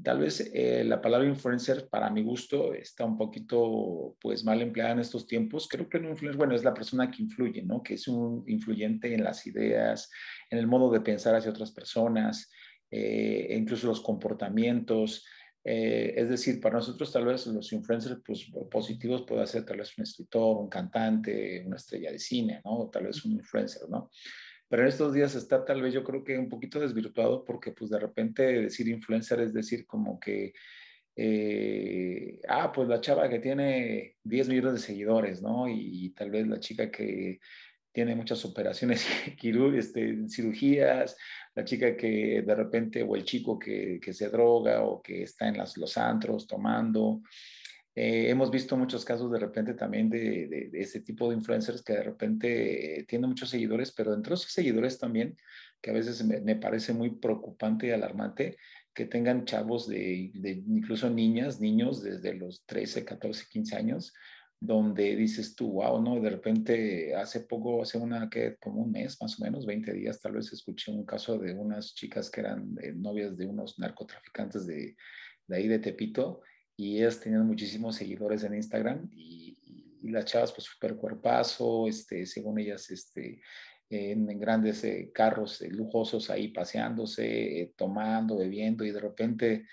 [0.02, 0.50] tal vez
[0.84, 5.68] la palabra influencer para mi gusto está un poquito pues mal empleada en estos tiempos.
[5.68, 7.82] Creo que un influencer, bueno, es la persona que influye, ¿no?
[7.82, 10.10] Que es un influyente en las ideas,
[10.50, 12.50] en el modo de pensar hacia otras personas,
[12.90, 15.26] eh, incluso los comportamientos.
[15.64, 19.96] Eh, es decir, para nosotros tal vez los influencers pues, positivos puede ser tal vez
[19.98, 22.88] un escritor, un cantante, una estrella de cine, ¿no?
[22.90, 24.10] tal vez un influencer, ¿no?
[24.68, 27.90] Pero en estos días está tal vez yo creo que un poquito desvirtuado porque pues
[27.90, 30.52] de repente decir influencer es decir como que,
[31.16, 35.68] eh, ah, pues la chava que tiene 10 millones de seguidores, ¿no?
[35.68, 37.40] Y, tal vez la chica que
[37.92, 39.06] tiene muchas operaciones
[39.74, 41.16] este, cirugías,
[41.58, 45.48] la chica que de repente, o el chico que, que se droga o que está
[45.48, 47.20] en los antros tomando.
[47.96, 51.94] Eh, hemos visto muchos casos de repente también de, de, ese tipo de influencers que
[51.94, 55.36] de repente tienen muchos seguidores, pero dentro de esos seguidores también,
[55.80, 58.56] que a veces me, parece muy preocupante y alarmante,
[58.94, 64.14] que tengan chavos de, de, incluso niñas, niños desde los 13, 14, 15 años,
[64.60, 66.20] donde dices tú, wow, ¿no?
[66.20, 70.20] De repente, hace poco, hace una, que como un mes más o menos, 20 días,
[70.20, 74.66] tal vez escuché un caso de unas chicas que eran eh, novias de unos narcotraficantes
[74.66, 74.96] de,
[75.46, 76.40] de, ahí de Tepito
[76.76, 79.56] y ellas tenían muchísimos seguidores en Instagram y,
[80.00, 83.42] las chavas pues súper cuerpazo, este, según ellas, este,
[83.90, 89.66] en, grandes eh, carros eh, lujosos ahí paseándose, tomando, bebiendo y de repente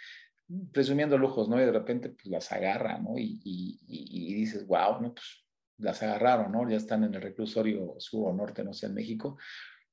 [0.71, 1.61] presumiendo lujos, ¿no?
[1.61, 3.17] Y de repente pues las agarra, ¿no?
[3.17, 5.13] Y, y, dices, wow, ¿no?
[5.13, 5.45] Pues
[5.77, 6.69] las agarraron, ¿no?
[6.69, 9.37] Ya están en el reclusorio sur o norte, no sé, en México.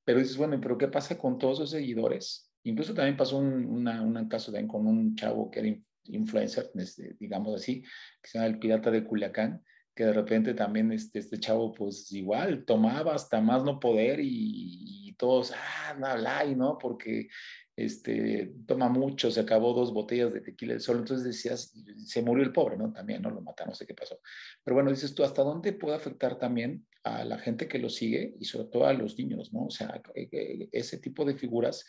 [0.03, 2.51] Pero dices, bueno, pero ¿qué pasa con todos esos seguidores?
[2.63, 7.55] Incluso también pasó un, una, caso también con un chavo que era influencer, este, digamos
[7.55, 9.63] así, que se llama el Pirata de Culiacán,
[9.95, 15.15] que de repente también este, este chavo, pues igual tomaba hasta más no poder y,
[15.17, 16.77] todos, ah, no, y ¿no?
[16.79, 17.29] Porque
[17.75, 21.73] este, toma mucho, se acabó dos botellas de tequila del sol, entonces decías,
[22.05, 22.91] se murió el pobre, ¿no?
[22.91, 23.29] También, ¿no?
[23.29, 24.19] Lo mataron, no sé qué pasó.
[24.63, 28.35] Pero bueno, dices tú, ¿hasta dónde puede afectar también a la gente que lo sigue
[28.39, 29.65] y sobre todo a los niños, ¿no?
[29.65, 31.85] O sea, eh, eh, ese tipo de figuras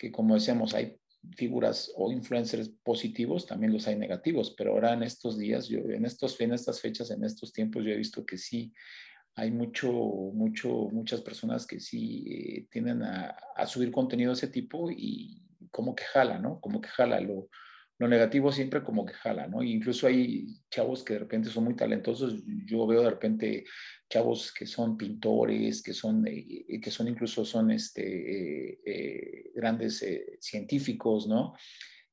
[0.00, 0.98] que como decíamos, hay
[1.36, 6.06] figuras o influencers positivos, también los hay negativos, pero ahora en estos días, yo, en,
[6.06, 6.36] estas
[6.80, 8.72] fechas, en estos tiempos, yo he visto que sí
[9.36, 14.90] hay mucho, mucho, muchas personas que sí eh, tienden a, subir contenido de ese tipo
[14.90, 16.60] y como que jala, ¿no?
[16.60, 17.48] Como que jala lo,
[18.00, 19.62] lo negativo siempre como que jala, ¿no?
[19.62, 22.42] incluso hay chavos que de repente son muy talentosos.
[22.64, 23.64] Yo veo de repente
[24.08, 30.02] chavos que son pintores, que son, eh, que son incluso son este, eh, eh, grandes
[30.40, 31.54] científicos, ¿no?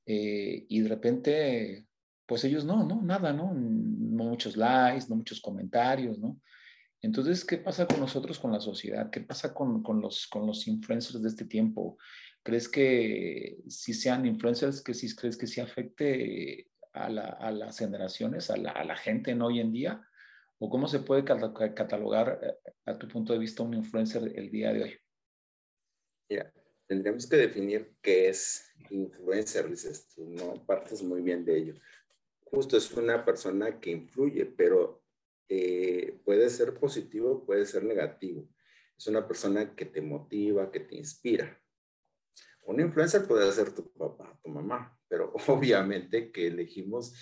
[0.09, 1.85] y de repente,
[2.25, 3.01] pues ellos no, ¿no?
[3.01, 3.53] Nada, ¿no?
[3.53, 6.39] No muchos likes, no muchos comentarios, ¿no?
[7.01, 9.09] Entonces, ¿qué pasa con nosotros, con la sociedad?
[9.11, 11.97] ¿Qué pasa con, con, los, con los influencers de este tiempo?
[12.43, 18.57] ¿Crees que si sean influencers, que si crees que sí afecte a, las generaciones, a
[18.57, 20.01] la, gente en hoy en día?
[20.59, 24.73] ¿O cómo se puede catalogar eh, a tu punto de vista un influencer el día
[24.73, 24.99] de hoy?
[26.29, 26.51] Ya,
[26.87, 30.65] tendríamos que definir qué es influencer, dices tú, ¿no?
[30.65, 31.73] Partes muy bien de ello.
[32.39, 35.03] Justo es una persona que influye, pero
[35.49, 38.47] eh, puede ser positivo, puede ser negativo.
[38.97, 41.61] Es una persona que te motiva, que te inspira.
[42.65, 47.13] Un influencer puede ser tu papá, tu mamá, pero obviamente que elegimos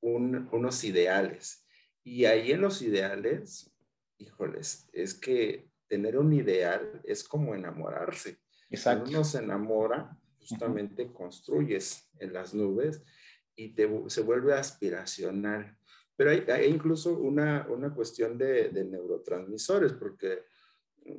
[0.00, 1.66] unos ideales.
[2.04, 3.72] Y ahí en los ideales,
[4.18, 8.38] híjoles, es que tener un ideal es como enamorarse.
[8.70, 9.02] Exacto.
[9.02, 13.02] Cuando uno se enamora, justamente construyes en las nubes
[13.54, 15.76] y te, se vuelve aspiracional.
[16.22, 20.44] Pero hay, incluso una, una cuestión de, de neurotransmisores, porque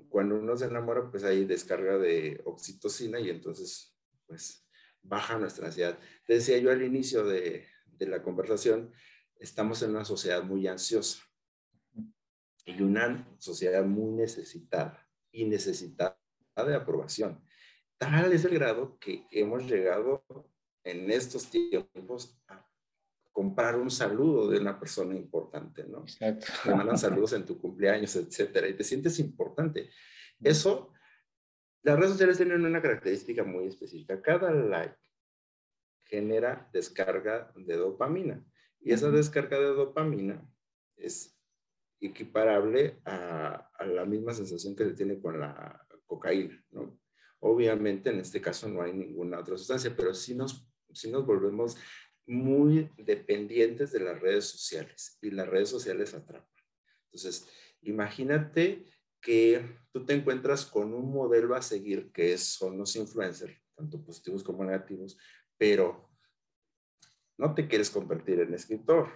[0.08, 3.94] cuando uno se enamora, pues hay descarga de oxitocina y entonces,
[4.26, 4.66] pues,
[5.02, 6.00] baja nuestra ansiedad.
[6.26, 8.94] Te decía yo al inicio de, de la conversación,
[9.36, 11.22] estamos en una sociedad muy ansiosa
[12.66, 16.18] y una sociedad muy necesitada y necesitada
[16.66, 17.44] de aprobación.
[17.98, 20.24] Tal es el grado que hemos llegado
[20.86, 22.66] en estos tiempos a
[23.34, 26.04] comprar un saludo de una persona importante, ¿no?
[26.04, 26.46] Exacto.
[26.63, 29.89] Te mandan saludos en tu cumpleaños, etcétera, y te sientes importante.
[30.39, 30.93] Eso,
[31.82, 34.22] las redes sociales tienen una característica muy específica.
[34.22, 34.96] Cada like
[36.06, 38.46] genera descarga de dopamina.
[38.80, 40.48] Y esa descarga de dopamina
[40.96, 41.36] es
[42.00, 47.00] equiparable a, a, la misma sensación que se tiene con la cocaína, ¿no?
[47.39, 51.78] Obviamente en este caso no hay ninguna otra sustancia, pero sí nos, sí nos volvemos
[52.26, 56.50] muy dependientes de las redes sociales y las redes sociales atrapan.
[57.06, 57.48] Entonces,
[57.82, 58.86] imagínate
[59.22, 64.44] que tú te encuentras con un modelo a seguir que son los influencers, tanto positivos
[64.44, 65.18] como negativos,
[65.58, 66.10] pero
[67.38, 69.10] no te quieres convertir en escritor,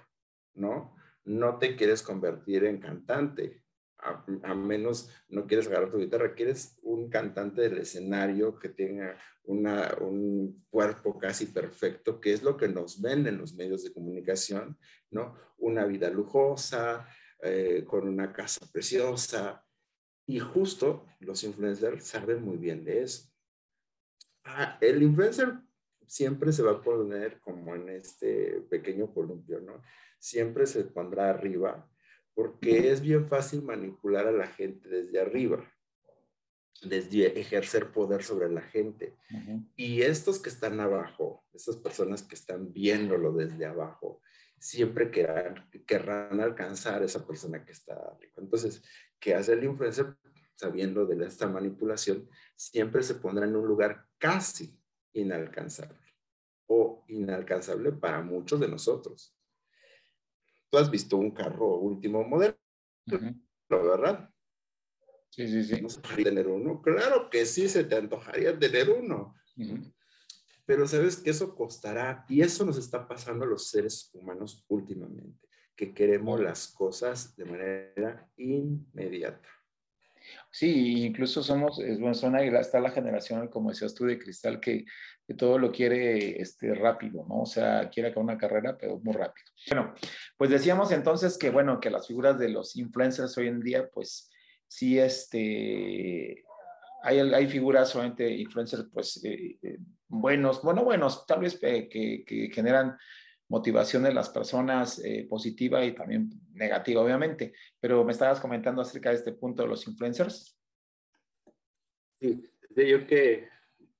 [0.53, 0.95] ¿no?
[1.25, 3.63] No te quieres convertir en cantante,
[3.99, 10.65] a, menos no quieres agarrar tu guitarra, quieres un cantante del escenario que tenga un
[10.69, 14.77] cuerpo casi perfecto, que es lo que nos venden los medios de comunicación,
[15.09, 15.35] ¿no?
[15.57, 17.07] Una vida lujosa,
[17.41, 19.63] eh, con una casa preciosa.
[20.25, 23.29] Y justo los influencers saben muy bien de eso.
[24.43, 25.53] Ah, el influencer
[26.05, 29.81] siempre se va a poner como en este pequeño columpio, ¿no?
[30.19, 31.89] Siempre se pondrá arriba
[32.37, 35.67] porque es bien fácil manipular a la gente desde arriba,
[36.83, 39.17] desde ejercer poder sobre la gente.
[39.75, 44.21] Y estos que están abajo, estas personas que están viéndolo desde abajo,
[44.59, 48.33] siempre querrán, querrán alcanzar a esa persona que está arriba.
[48.37, 48.83] Entonces,
[49.19, 50.15] ¿qué hace el influencer?
[50.53, 54.79] Sabiendo de esta manipulación, siempre se pondrá en un lugar casi
[55.13, 56.13] inalcanzable
[56.67, 59.36] o inalcanzable para muchos de nosotros.
[60.69, 62.57] Tú has visto un carro último modelo,
[63.69, 64.29] ¿verdad?
[65.29, 65.81] Sí, sí, sí.
[65.81, 65.87] ¿No
[66.23, 66.81] tener uno?
[66.81, 69.35] Claro que sí, se te antojaría tener uno.
[70.65, 75.47] Pero sabes que eso costará, y eso nos está pasando a los seres humanos últimamente,
[75.75, 79.47] que queremos las cosas de manera inmediata.
[80.51, 82.11] Sí, incluso somos, es, bueno,
[82.59, 84.83] está la generación, como decías tú, de cristal, que,
[85.27, 87.41] que, todo lo quiere este, rápido, ¿no?
[87.41, 89.47] O sea, quiere acabar una carrera, pero muy rápido.
[89.69, 89.93] Bueno,
[90.37, 94.31] pues decíamos entonces que, bueno, que las figuras de los influencers hoy en día, pues
[94.67, 96.45] sí, este,
[97.03, 102.49] hay, hay figuras, solamente influencers, pues, eh, eh, buenos, bueno, buenos, tal vez eh, que,
[102.53, 102.97] generan
[103.49, 107.53] motivación de las personas positiva y también negativa, obviamente.
[107.79, 110.59] Pero me estabas comentando acerca de este punto de los influencers.
[112.19, 112.43] Sí,
[112.75, 113.47] yo que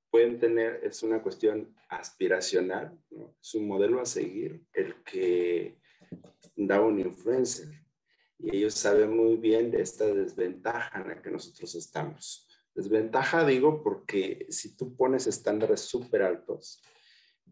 [0.09, 2.97] pueden tener, es una cuestión aspiracional,
[3.41, 5.79] es un modelo a seguir el que
[6.55, 7.69] da un influencer.
[8.39, 12.47] Y ellos saben muy bien de esta desventaja en la que nosotros estamos.
[12.75, 16.83] Desventaja digo porque si tú pones estándares súper altos,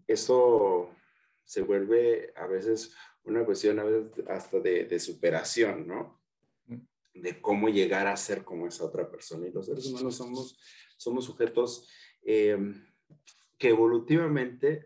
[0.08, 0.92] eso
[1.44, 2.94] se vuelve a veces
[3.24, 6.22] una cuestión a veces hasta de, superación, ¿no?
[7.14, 9.48] De cómo llegar a ser como esa otra persona.
[9.48, 10.60] Y los seres humanos somos,
[10.98, 11.90] somos sujetos
[12.26, 12.58] eh,
[13.58, 14.86] que evolutivamente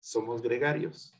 [0.00, 1.14] somos gregarios.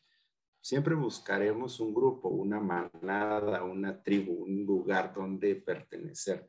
[0.61, 6.49] Siempre buscaremos un grupo, una manada, una tribu, un lugar donde pertenecer.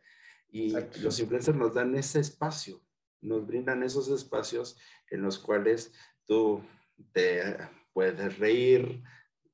[0.50, 0.72] Y
[1.02, 2.82] los influencers nos dan ese espacio,
[3.22, 4.80] nos brindan esos espacios
[5.12, 5.94] en los cuales
[6.26, 6.64] tú
[7.12, 7.58] te
[7.94, 9.04] puedes reír,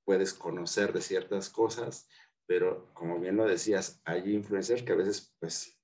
[0.04, 2.08] puedes conocer de ciertas cosas,
[2.46, 5.76] pero como bien lo decías, hay influencers que a veces pues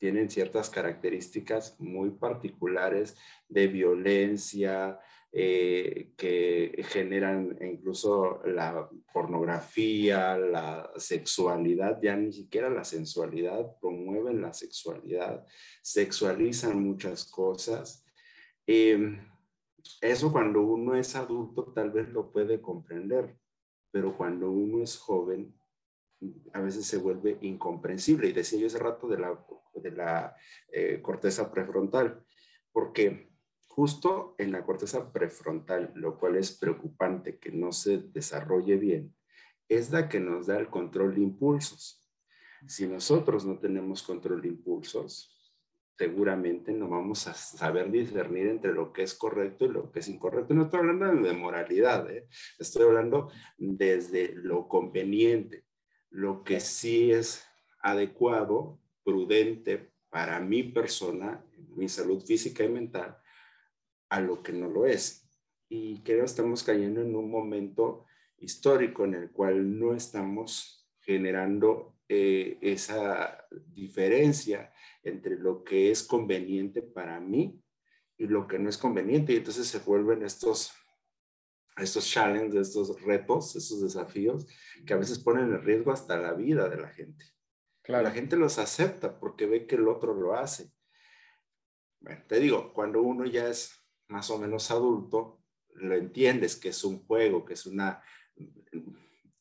[0.00, 3.16] tienen ciertas características muy particulares
[3.48, 4.98] de violencia,
[5.30, 14.52] eh, que generan incluso la pornografía, la sexualidad, ya ni siquiera la sensualidad, promueven la
[14.52, 15.46] sexualidad,
[15.82, 18.04] sexualizan muchas cosas.
[18.66, 19.20] Em,
[20.00, 23.36] eso cuando uno es adulto tal vez lo puede comprender,
[23.92, 25.54] pero cuando uno es joven
[26.52, 28.28] a veces se vuelve incomprensible.
[28.28, 29.38] Y decía yo hace rato de la,
[29.74, 30.36] de la
[30.72, 32.24] eh, corteza prefrontal,
[32.72, 33.30] porque
[33.66, 39.14] justo en la corteza prefrontal, lo cual es preocupante que no se desarrolle bien,
[39.68, 42.08] es la que nos da el control de impulsos.
[42.66, 45.40] Si nosotros no tenemos control de impulsos,
[46.00, 50.08] seguramente no vamos a saber discernir entre lo que es correcto y lo que es
[50.08, 50.54] incorrecto.
[50.54, 52.26] No estoy hablando de moralidad, ¿eh?
[52.58, 55.66] estoy hablando desde lo conveniente,
[56.08, 57.44] lo que sí es
[57.82, 61.44] adecuado, prudente para mi persona,
[61.76, 63.16] mi salud física y mental,
[64.08, 65.28] a lo que no lo es.
[65.68, 68.06] Y creo que estamos cayendo en un momento
[68.38, 74.72] histórico en el cual no estamos generando eh, esa diferencia
[75.02, 77.62] entre lo que es conveniente para mí
[78.18, 79.32] y lo que no es conveniente.
[79.32, 80.72] Y entonces se vuelven estos,
[81.76, 84.46] estos challenges, estos retos, estos desafíos
[84.84, 87.24] que a veces ponen en riesgo hasta la vida de la gente.
[87.82, 88.04] Claro.
[88.04, 90.70] La gente los acepta porque ve que el otro lo hace.
[92.00, 95.42] Bueno, te digo, cuando uno ya es más o menos adulto,
[95.74, 98.02] lo entiendes que es un juego, que es una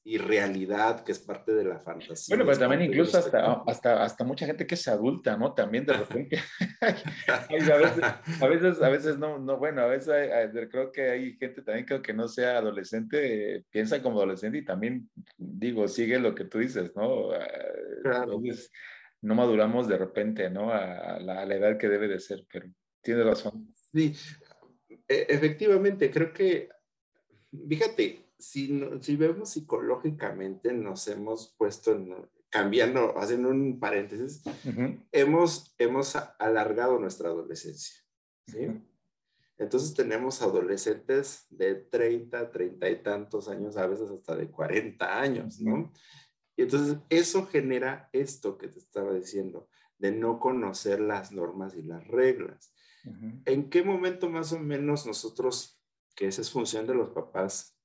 [0.10, 2.36] irrealidad, que es parte de la fantasía.
[2.36, 5.54] Bueno, pero también incluso hasta, hasta, hasta mucha gente que es adulta, ¿no?
[5.54, 6.40] También de repente.
[8.42, 10.32] a, veces, a, veces, no, no, bueno, a veces
[10.72, 15.10] creo que hay gente también creo que no sea adolescente, piensa como adolescente y también,
[15.38, 17.32] digo, sigue lo que tú dices, ¿no?
[17.32, 17.48] Ah,
[18.02, 18.42] claro.
[19.22, 20.72] no maduramos de repente, ¿no?
[20.72, 22.68] A, la, a la edad que debe de ser, pero
[23.02, 23.72] tiene razón.
[23.94, 24.16] Sí,
[25.08, 26.70] e, efectivamente, creo que,
[27.68, 31.98] fíjate, si, si vemos psicológicamente, nos hemos puesto,
[32.50, 34.42] cambiando, haciendo un paréntesis,
[35.12, 37.96] hemos, hemos alargado nuestra adolescencia.
[38.48, 38.68] ¿sí?
[39.58, 45.60] Entonces tenemos adolescentes de 30, 30 y tantos años, a veces hasta de 40 años,
[45.60, 45.92] ¿no?
[46.56, 49.68] Y entonces eso genera esto que te estaba diciendo,
[49.98, 52.74] de no conocer las normas y las reglas.
[53.46, 55.82] ¿En qué momento más o menos nosotros,
[56.16, 57.79] que esa es función de los papás,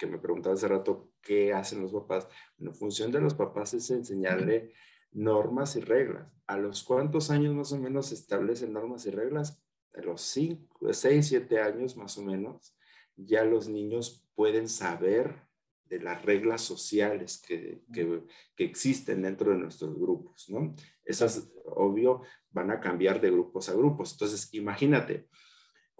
[0.00, 2.26] que me preguntaba hace rato, ¿qué hacen los papás?
[2.56, 4.72] La función de los papás es enseñarle
[5.12, 6.26] normas y reglas.
[6.46, 9.62] ¿A los cuántos años más o menos se establecen normas y reglas?
[9.92, 12.74] A los 5, 6, 7 años más o menos,
[13.14, 15.42] ya los niños pueden saber
[15.84, 18.22] de las reglas sociales que, que,
[18.56, 20.74] que, existen dentro de nuestros grupos, ¿no?
[21.04, 24.12] Esas, obvio, van a cambiar de grupos a grupos.
[24.12, 25.28] Entonces, imagínate,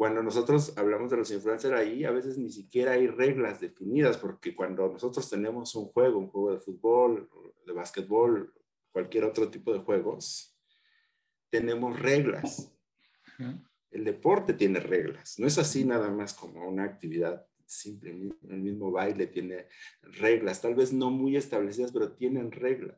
[0.00, 4.54] cuando nosotros hablamos de los influencers ahí, a veces ni siquiera hay reglas definidas, porque
[4.54, 7.28] cuando nosotros tenemos un juego, un juego de fútbol,
[7.66, 8.50] de básquetbol,
[8.92, 10.58] cualquier otro tipo de juegos,
[11.50, 12.72] tenemos reglas.
[13.90, 18.90] El deporte tiene reglas, no es así nada más como una actividad simple, el mismo
[18.90, 19.66] baile tiene
[20.00, 22.96] reglas, tal vez no muy establecidas, pero tienen reglas.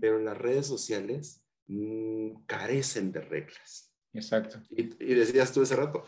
[0.00, 3.93] Pero las redes sociales Mm, carecen de reglas.
[4.14, 4.58] Exacto.
[4.70, 6.04] Y, decías tú ese rato,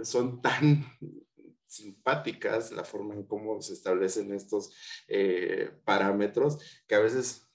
[0.00, 0.84] son tan
[1.66, 4.74] simpáticas la forma en cómo se establecen estos
[5.06, 7.46] eh, parámetros que a veces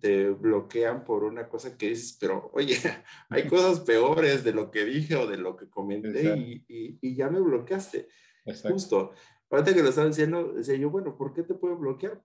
[0.00, 2.76] te bloquean por una cosa que dices, pero oye,
[3.28, 7.28] hay cosas peores de lo que dije o de lo que comenté y, y, ya
[7.28, 8.08] me bloqueaste.
[8.68, 9.12] Justo.
[9.50, 12.22] Ahorita que lo estaba diciendo, decía yo, bueno, ¿por qué te puedo bloquear?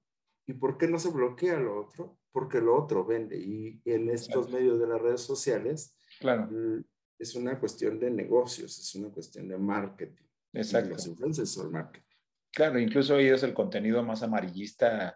[0.48, 2.20] ¿Y por qué no se bloquea lo otro?
[2.32, 3.38] porque lo otro vende.
[3.38, 6.50] Y en estos medios de las redes sociales, claro.
[7.20, 10.26] Es una cuestión de negocios, es una cuestión de marketing.
[10.54, 10.92] Exacto.
[10.92, 12.08] Los influencers son marketing.
[12.52, 15.16] Claro, incluso ellos el contenido más amarillista,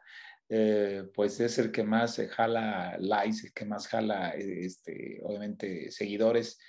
[0.49, 6.59] eh, pues es el que más jala likes, el que más jala, este, obviamente, seguidores.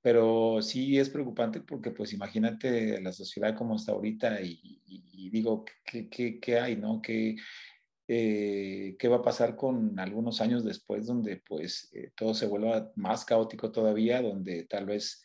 [0.00, 6.08] Pero sí es preocupante porque, pues, imagínate la sociedad como está ahorita y, digo, ¿qué,
[6.08, 7.00] ¿qué, qué, hay, no?
[7.02, 7.36] ¿Qué,
[8.06, 12.92] eh, qué va a pasar con algunos años después donde pues eh, todo se vuelva
[12.96, 15.22] más caótico todavía, donde tal vez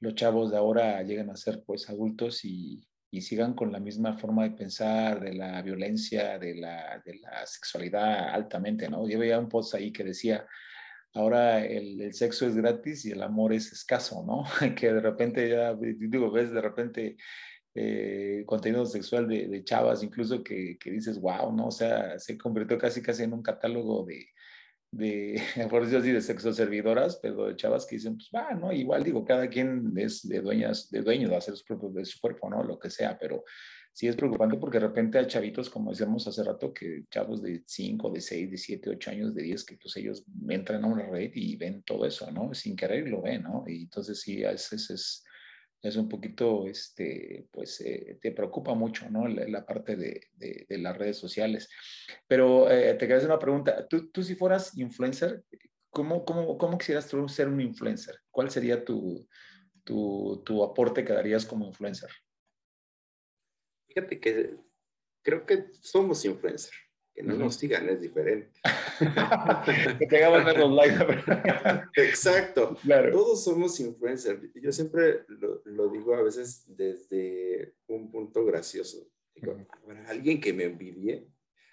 [0.00, 4.18] los chavos de ahora lleguen a ser pues adultos y, y sigan con la misma
[4.18, 9.08] forma de pensar de la violencia, de la, de la sexualidad altamente, ¿no?
[9.08, 10.46] Yo veía un post ahí que decía,
[11.14, 14.44] ahora el, el, sexo es gratis y el amor es escaso, ¿no?
[14.76, 17.16] que de repente ya, digo, ves de repente
[17.74, 21.68] eh, contenido sexual de, de, chavas, incluso que, que, dices, wow, ¿no?
[21.68, 24.26] O sea, se convirtió casi casi en un catálogo de,
[24.90, 25.40] de
[25.70, 28.72] por decirlo así, de sexo servidoras, pero de chavas que dicen, pues va, ¿no?
[28.72, 32.20] Igual digo, cada quien es de dueñas, de dueño de hacer sus propios, de su
[32.20, 32.62] cuerpo, ¿no?
[32.64, 33.44] Lo que sea, pero
[33.92, 37.62] sí es preocupante porque de repente hay chavitos, como decíamos hace rato, que chavos de
[37.66, 41.06] 5, de 6, de 7, 8 años, de 10, que pues ellos entran a una
[41.06, 42.52] red y ven todo eso, ¿no?
[42.54, 43.64] Sin querer lo ven, ¿no?
[43.66, 45.24] Y entonces sí, a veces es
[45.82, 49.26] es un poquito, este, pues eh, te preocupa mucho, ¿no?
[49.26, 51.68] La, parte de, de, las redes sociales.
[52.26, 53.86] Pero eh, te quería hacer una pregunta.
[53.88, 55.42] ¿Tú, tú si fueras influencer,
[55.88, 58.16] ¿cómo, cómo, cómo quisieras ser un influencer?
[58.30, 59.26] ¿Cuál sería tu,
[59.84, 62.10] tu, tu aporte que darías como influencer?
[63.88, 64.56] Fíjate que
[65.22, 66.89] creo que somos influencers
[67.20, 68.60] que no nos sigan es diferente.
[69.98, 71.22] que tengamos menos likes.
[72.02, 72.76] Exacto.
[72.82, 73.12] Claro.
[73.12, 74.40] Todos somos influencers.
[74.54, 79.06] Yo siempre lo, lo, digo a veces desde un punto gracioso.
[79.34, 81.28] Digo, ¿habrá alguien que me envidie?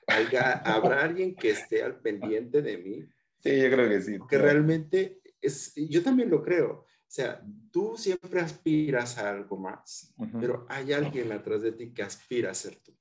[0.07, 3.05] ¿Habrá alguien que esté al pendiente de mí?
[3.39, 4.17] Sí, yo creo que sí.
[4.29, 6.71] Que realmente es, yo también lo creo.
[6.71, 7.41] O sea,
[7.71, 12.53] tú siempre aspiras a algo más, pero hay alguien atrás de ti que aspira a
[12.53, 12.93] ser tú.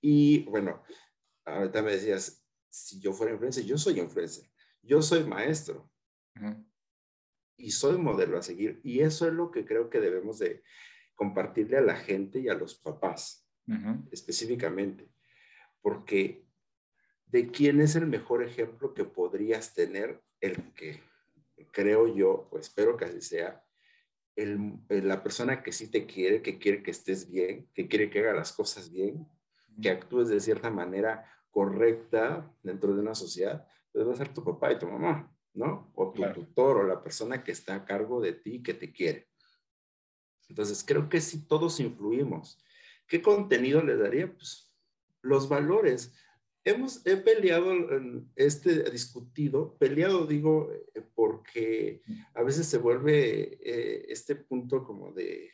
[0.00, 0.82] Y bueno,
[1.44, 4.48] ahorita me decías, si yo fuera influencer, yo soy influencer,
[4.82, 5.90] yo soy maestro.
[7.56, 8.80] Y soy modelo a seguir.
[8.82, 10.64] Y eso es lo que creo que debemos de
[11.14, 13.48] compartirle a la gente y a los papás,
[14.10, 15.08] específicamente,
[15.80, 16.44] porque
[17.26, 21.00] de quién es el mejor ejemplo que podrías tener, el que
[21.72, 23.64] creo yo, o espero que así sea,
[24.36, 28.20] el, la persona que sí te quiere, que quiere que estés bien, que quiere que
[28.20, 29.26] haga las cosas bien,
[29.80, 34.42] que actúes de cierta manera correcta dentro de una sociedad, pues va a ser tu
[34.42, 35.92] papá y tu mamá, ¿no?
[35.94, 39.28] O tu tutor o la persona que está a cargo de ti, que te quiere.
[40.48, 42.58] Entonces, creo que si todos influimos.
[43.06, 44.32] ¿Qué contenido le daría?
[44.32, 44.74] Pues
[45.22, 46.14] los valores.
[46.64, 47.72] Hemos, he peleado,
[48.36, 52.02] este discutido, peleado digo, eh, porque
[52.34, 55.50] a veces se vuelve eh, este punto como de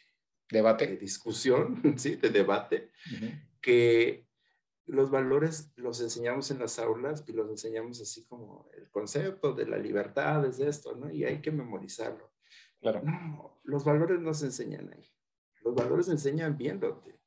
[0.49, 2.91] debate, de discusión, sí, de debate,
[3.61, 4.27] que
[4.87, 9.67] los valores los enseñamos en las aulas y los enseñamos así como el concepto de
[9.67, 11.11] la libertad es esto, ¿no?
[11.11, 12.33] Y hay que memorizarlo.
[12.81, 13.03] Claro.
[13.03, 15.09] No, los valores no se enseñan ahí.
[15.63, 17.21] Los valores se enseñan viéndote.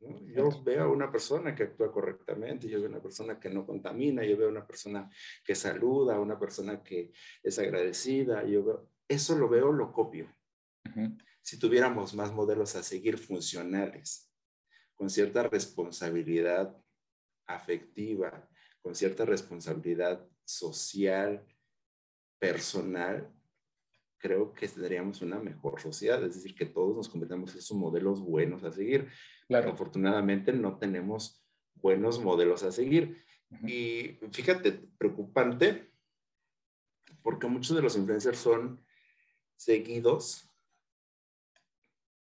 [0.00, 0.18] ¿no?
[0.26, 3.66] Yo veo a una persona que actúa correctamente, yo veo a una persona que no
[3.66, 5.10] contamina, yo veo a una persona
[5.44, 7.12] que saluda, a una persona que
[7.42, 10.28] es agradecida, yo veo, eso lo veo, lo copio.
[11.42, 14.31] Si tuviéramos más modelos a seguir funcionales,
[14.94, 16.76] con cierta responsabilidad
[17.46, 18.48] afectiva,
[18.80, 21.44] con cierta responsabilidad social,
[22.38, 23.32] personal,
[24.18, 28.20] creo que tendríamos una mejor sociedad, es decir, que todos nos convertamos en esos modelos
[28.20, 29.08] buenos a seguir.
[29.46, 29.70] Claro.
[29.70, 33.24] Afortunadamente no tenemos buenos modelos a seguir.
[33.66, 35.92] Y fíjate, preocupante,
[37.22, 38.84] porque muchos de los influencers son
[39.56, 40.48] seguidos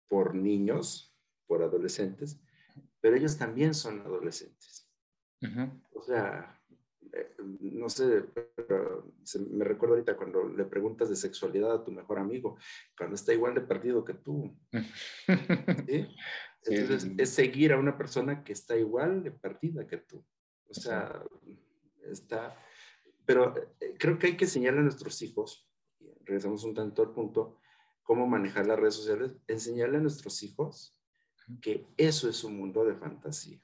[0.09, 1.17] por niños,
[1.47, 2.41] por adolescentes,
[3.01, 4.89] pero ellos también son adolescentes.
[5.93, 6.61] O sea,
[7.13, 8.25] eh, no sé,
[8.55, 9.13] pero
[9.51, 12.59] me recuerdo ahorita cuando le preguntas de sexualidad a tu mejor amigo,
[12.97, 14.57] cuando está igual de perdido que tú.
[15.89, 16.07] ¿sí?
[16.67, 20.25] Entonces, es seguir a una persona que está igual de perdida que tú.
[20.69, 21.25] O sea,
[22.03, 22.57] está...
[23.25, 25.69] Pero eh, creo que hay que enseñarle a nuestros hijos,
[26.25, 27.59] regresamos un tanto al punto,
[28.03, 31.00] cómo manejar las redes sociales, enseñarle a nuestros hijos
[31.61, 33.61] que eso es un mundo de fantasía.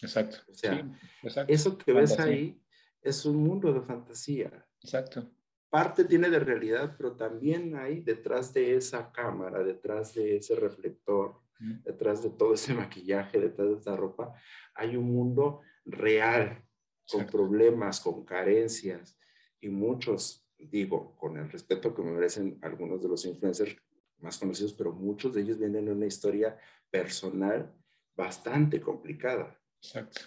[0.00, 0.38] Exacto.
[0.50, 2.60] O sea, eso que ves ahí
[3.02, 4.66] es un mundo de fantasía.
[4.80, 5.30] Exacto.
[5.68, 11.40] Parte tiene de realidad, pero también hay detrás de esa cámara, detrás de ese reflector,
[11.84, 14.32] detrás de todo ese maquillaje, detrás de esa ropa,
[14.74, 16.64] hay un mundo real,
[17.10, 19.18] con problemas, con carencias
[19.60, 23.76] y muchos digo, con el respeto que me merecen algunos de los influencers
[24.20, 26.58] más conocidos, pero muchos de ellos vienen de una historia
[26.90, 27.72] personal
[28.16, 29.58] bastante complicada.
[29.80, 30.22] Exacto.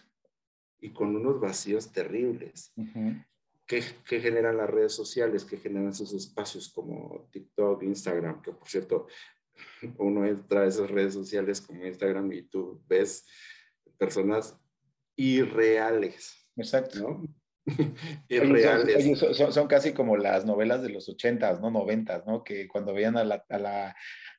[0.79, 2.73] Y con unos vacíos terribles.
[3.65, 3.81] ¿Qué,
[4.19, 5.45] generan las redes sociales?
[5.45, 8.41] ¿Qué generan esos espacios como TikTok, Instagram?
[8.41, 9.07] Que por cierto,
[9.97, 13.25] uno entra a esas redes sociales como Instagram y tú ves
[13.97, 14.57] personas
[15.15, 16.35] irreales.
[16.55, 16.99] Exacto.
[16.99, 17.40] ¿no?
[19.51, 21.69] son, casi como las novelas de los ochentas, ¿no?
[21.69, 22.43] Noventas, ¿no?
[22.43, 23.95] Que cuando veían a la, a la,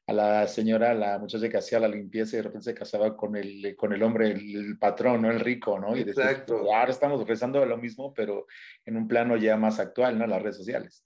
[0.06, 3.36] a la señora, la muchacha que hacía la limpieza y de repente se casaba con
[3.36, 5.30] el, con el hombre, el, patrón, ¿no?
[5.30, 5.96] El rico, ¿no?
[5.96, 6.54] Y Exacto.
[6.54, 8.46] Después, ahora estamos rezando lo mismo, pero
[8.84, 10.26] en un plano ya más actual, ¿no?
[10.26, 11.04] Las redes sociales.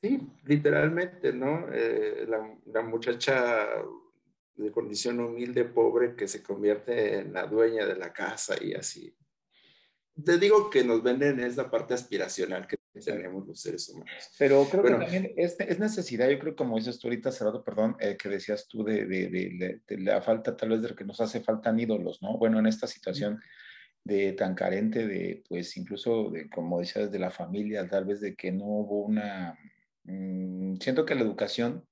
[0.00, 1.66] Sí, literalmente, ¿no?
[1.72, 3.68] Eh, la, la muchacha
[4.54, 9.16] de condición humilde, pobre, que se convierte en la dueña de la casa y así
[10.24, 14.30] te digo que nos venden esa parte aspiracional que tenemos los seres humanos.
[14.38, 17.96] Pero creo que también es, es, necesidad, yo creo, como dices tú ahorita, Cerrado, perdón,
[17.98, 21.40] eh, que decías tú de, de, de, la falta, tal vez de que nos hace
[21.40, 22.36] falta ídolos, ¿no?
[22.36, 23.40] Bueno, en esta situación
[24.04, 28.34] de tan carente de, pues, incluso, de, como decías, de la familia, tal vez de
[28.34, 29.58] que no hubo una...
[30.04, 31.86] Mm, siento que la educación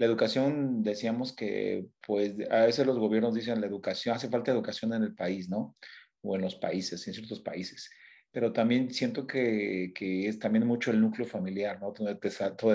[0.00, 4.94] la educación, decíamos que, pues, a veces los gobiernos dicen la educación, hace falta educación
[4.94, 5.76] en el país, ¿no?
[6.22, 7.90] O en los países, en ciertos países.
[8.32, 11.92] Pero también siento que, que es también mucho el núcleo familiar, ¿no?
[11.92, 12.30] Donde te,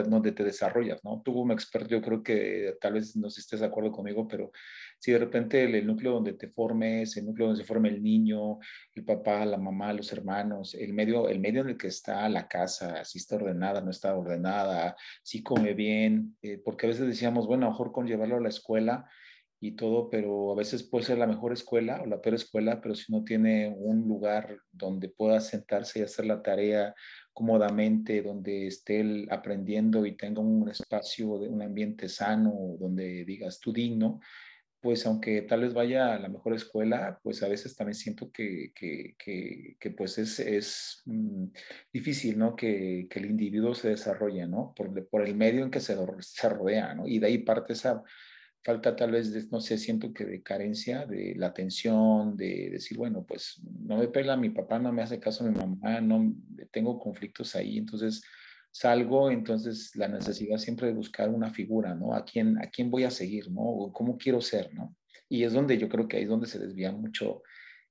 [0.10, 1.22] donde te desarrollas, ¿no?
[1.24, 4.52] Tú como experto, yo creo que tal vez no estés de acuerdo conmigo, pero
[5.00, 8.60] si de repente el, núcleo donde te formes, el núcleo donde se forma el niño,
[8.94, 12.48] el papá, la mamá, los hermanos, el medio, el medio en el que está la
[12.48, 17.48] casa, si está ordenada, no está ordenada, si come bien, eh, porque a veces decíamos,
[17.48, 19.10] bueno, a lo mejor con llevarlo a la escuela,
[19.60, 22.96] y todo, pero a veces puede ser la mejor escuela o la peor escuela, pero
[22.96, 26.94] si no tiene un lugar donde pueda sentarse y hacer la tarea
[27.34, 33.74] cómodamente, donde esté aprendiendo y tenga un espacio, de un ambiente sano, donde digas tú
[33.74, 34.20] digno,
[34.86, 38.72] pues aunque tal vez vaya a la mejor escuela, pues a veces también siento que,
[38.76, 41.46] que, que, pues es, es mm,
[41.92, 42.56] difícil, ¿no?
[42.56, 44.74] Que, el individuo se desarrolle, ¿no?
[44.76, 47.08] Por, por el medio en que se, se rodea, ¿no?
[47.08, 48.04] Y de ahí parte esa
[48.66, 53.24] falta tal vez, no sé, siento que de carencia, de la atención, de decir, bueno,
[53.24, 56.34] pues no me pela mi papá, no me hace caso mi mamá, no
[56.72, 58.24] tengo conflictos ahí, entonces
[58.72, 62.16] salgo, entonces la necesidad siempre de buscar una figura, ¿no?
[62.16, 63.92] ¿A quién, a quién voy a seguir, ¿no?
[63.94, 64.96] ¿Cómo quiero ser, ¿no?
[65.30, 67.44] Y es donde yo creo que ahí es donde se desvía mucho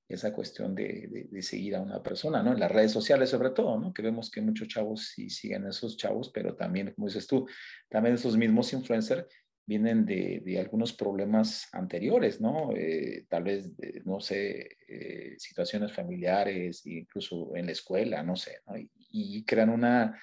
[0.09, 2.53] esa cuestión de, de, seguir a una persona, ¿no?
[2.53, 3.93] En las redes sociales sobre todo, ¿no?
[3.95, 7.47] Que vemos que muchos chavos sí siguen esos chavos, pero también, como dices tú,
[7.89, 9.25] también esos mismos influencers
[9.67, 12.73] vienen de, de algunos problemas anteriores, ¿no?
[12.77, 13.73] Eh, tal vez,
[14.05, 18.75] no sé, eh, situaciones familiares, incluso en la escuela, no sé, ¿no?
[18.77, 20.21] Y, crean una,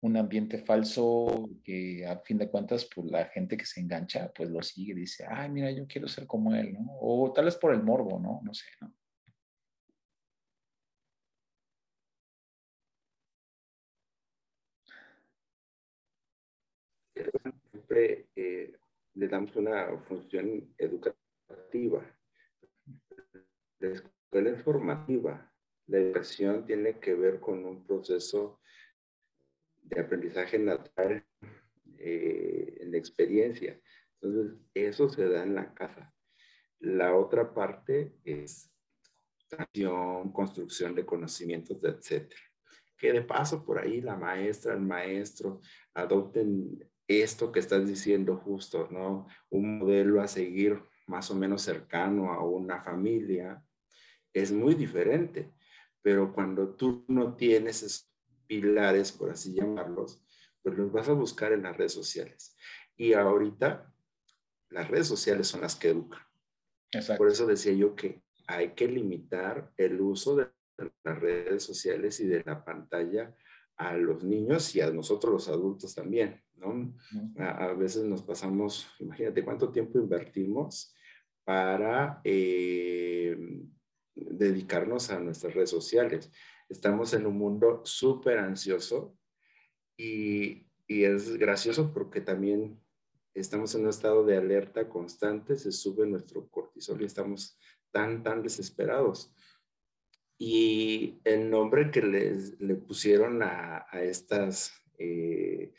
[0.00, 4.48] un ambiente falso que a fin de cuentas, pues la gente que se engancha, pues
[4.50, 6.86] lo sigue, dice, ay, mira, yo quiero ser como él, ¿no?
[7.00, 8.40] O tal vez por el morbo, ¿no?
[8.44, 8.92] No sé, ¿no?
[17.72, 18.77] Siempre eh,
[19.18, 22.16] le damos una función educativa.
[23.80, 25.52] La escuela es formativa.
[25.88, 28.60] La educación tiene que ver con un proceso
[29.82, 31.26] de aprendizaje natural
[31.98, 33.80] eh, en la experiencia.
[34.20, 36.14] Entonces, eso se da en la casa.
[36.78, 38.72] La otra parte es
[40.32, 42.32] construcción de conocimientos, etc.
[42.96, 45.60] Que de paso por ahí la maestra, el maestro
[45.94, 49.26] adopten esto que estás diciendo justo, ¿no?
[49.48, 53.64] Un modelo a seguir más o menos cercano a una familia
[54.32, 55.50] es muy diferente,
[56.02, 58.12] pero cuando tú no tienes esos
[58.46, 60.22] pilares, por así llamarlos,
[60.62, 62.54] pues los vas a buscar en las redes sociales.
[62.96, 63.92] Y ahorita
[64.70, 66.20] las redes sociales son las que educan.
[67.16, 70.50] Por eso decía yo que hay que limitar el uso de
[71.04, 73.34] las redes sociales y de la pantalla
[73.76, 76.94] a los niños y a nosotros los adultos también, ¿no?
[77.38, 80.94] A, veces nos pasamos, imagínate cuánto tiempo invertimos
[81.44, 83.36] para eh,
[84.14, 86.30] dedicarnos a nuestras redes sociales.
[86.68, 89.16] Estamos en un mundo súper ansioso
[89.96, 92.80] y, y es gracioso porque también
[93.34, 97.58] estamos en un estado de alerta constante, se sube nuestro cortisol y estamos
[97.90, 99.34] tan, tan desesperados.
[100.38, 105.72] Y el nombre que les, le pusieron a, a estas eh,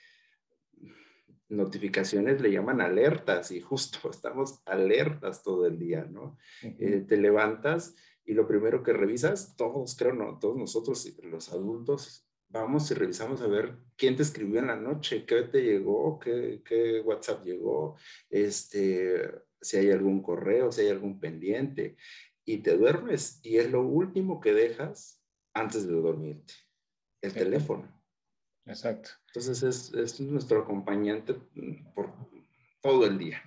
[1.49, 6.37] notificaciones le llaman alertas y justo estamos alertas todo el día, ¿no?
[6.61, 7.95] Eh, te levantas
[8.25, 13.41] y lo primero que revisas, todos creo, no, todos nosotros, los adultos, vamos y revisamos
[13.41, 17.95] a ver quién te escribió en la noche, qué te llegó, qué, qué WhatsApp llegó,
[18.29, 21.97] este, si hay algún correo, si hay algún pendiente,
[22.45, 25.23] y te duermes y es lo último que dejas
[25.53, 26.53] antes de dormirte,
[27.21, 27.98] el teléfono.
[28.69, 29.09] Exacto.
[29.27, 31.33] Entonces es, es, nuestro acompañante
[31.95, 32.13] por
[32.81, 33.41] todo el día.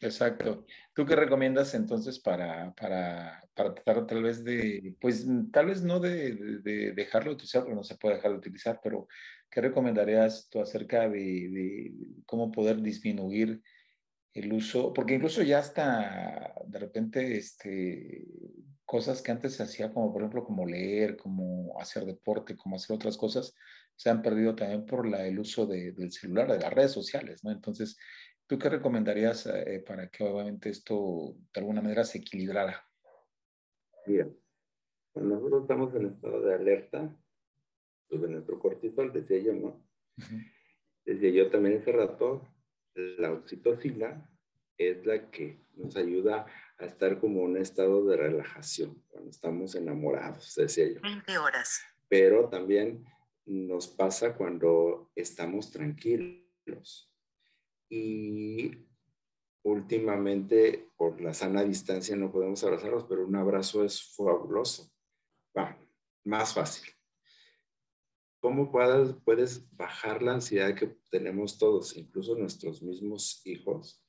[0.00, 0.64] Exacto.
[0.94, 6.00] ¿Tú qué recomiendas entonces para, para, para tratar tal vez de, pues tal vez no
[6.00, 9.06] de, de, dejarlo de utilizar, porque no se puede dejar de utilizar, pero
[9.48, 11.92] ¿qué recomendarías tú acerca de, de
[12.26, 13.62] cómo poder disminuir
[14.32, 14.92] el uso?
[14.92, 18.26] Porque incluso ya hasta de repente, este,
[18.84, 22.96] cosas que antes se hacía, como por ejemplo, como leer, como hacer deporte, como hacer
[22.96, 23.54] otras cosas,
[23.96, 27.50] se han perdido también por la, el uso del celular, de las redes sociales, ¿no?
[27.50, 27.96] Entonces,
[28.52, 32.86] ¿Tú qué recomendarías eh, para que obviamente esto de alguna manera se equilibrara?
[34.06, 34.28] Mira,
[35.10, 37.16] cuando nosotros estamos en estado de alerta,
[38.10, 39.82] pues nuestro cortisol, decía yo, ¿no?
[41.06, 42.46] Decía yo también ese rato,
[42.94, 44.30] la oxitocina
[44.76, 46.44] es la que nos ayuda
[46.76, 51.00] a estar como en un estado de relajación, cuando estamos enamorados, decía yo.
[51.00, 51.80] 20 horas.
[52.08, 53.02] Pero también
[53.46, 57.12] nos pasa cuando estamos tranquilos
[57.88, 58.70] y
[59.64, 64.90] últimamente por la sana distancia no podemos abrazarlos, pero un abrazo es fabuloso.
[66.24, 66.88] Más fácil.
[68.40, 74.04] ¿Cómo puedes bajar la ansiedad que tenemos todos, incluso nuestros mismos hijos,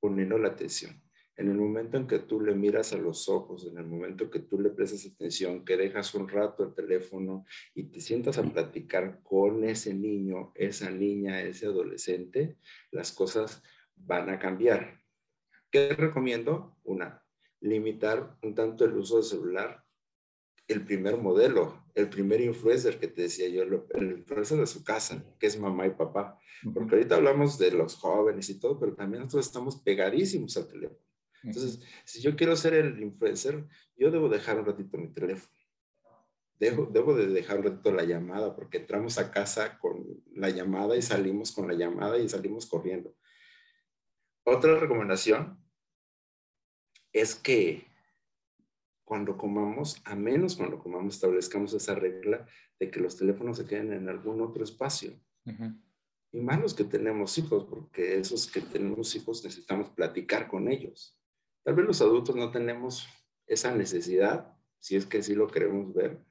[0.00, 1.05] poniendo la atención?
[1.36, 4.40] En el momento en que tú le miras a los ojos, en el momento que
[4.40, 9.20] tú le prestas atención, que dejas un rato el teléfono y te sientas a platicar
[9.22, 12.56] con ese niño, esa niña, ese adolescente,
[12.90, 13.62] las cosas
[13.96, 15.02] van a cambiar.
[15.70, 16.78] ¿Qué recomiendo?
[16.84, 17.22] Una,
[17.60, 19.84] limitar un tanto el uso del celular.
[20.68, 25.22] El primer modelo, el primer influencer que te decía yo, el influencer de su casa,
[25.38, 26.40] que es mamá y papá.
[26.74, 31.05] Porque ahorita hablamos de los jóvenes y todo, pero también nosotros estamos pegadísimos al teléfono.
[31.42, 33.66] Entonces, si yo quiero ser el influencer,
[33.96, 35.54] yo debo dejar un ratito mi teléfono.
[36.58, 40.96] Debo, debo de dejar un ratito la llamada porque entramos a casa con la llamada
[40.96, 43.14] y salimos con la llamada y salimos corriendo.
[44.44, 45.58] Otra recomendación
[47.12, 47.86] es que
[49.04, 52.46] cuando comamos, a menos cuando comamos, establezcamos esa regla
[52.78, 55.12] de que los teléfonos se queden en algún otro espacio.
[56.32, 61.16] Y más los que tenemos hijos, porque esos que tenemos hijos necesitamos platicar con ellos.
[61.66, 63.08] Tal vez los adultos no tenemos
[63.44, 66.24] esa necesidad, si es que sí lo queremos ver,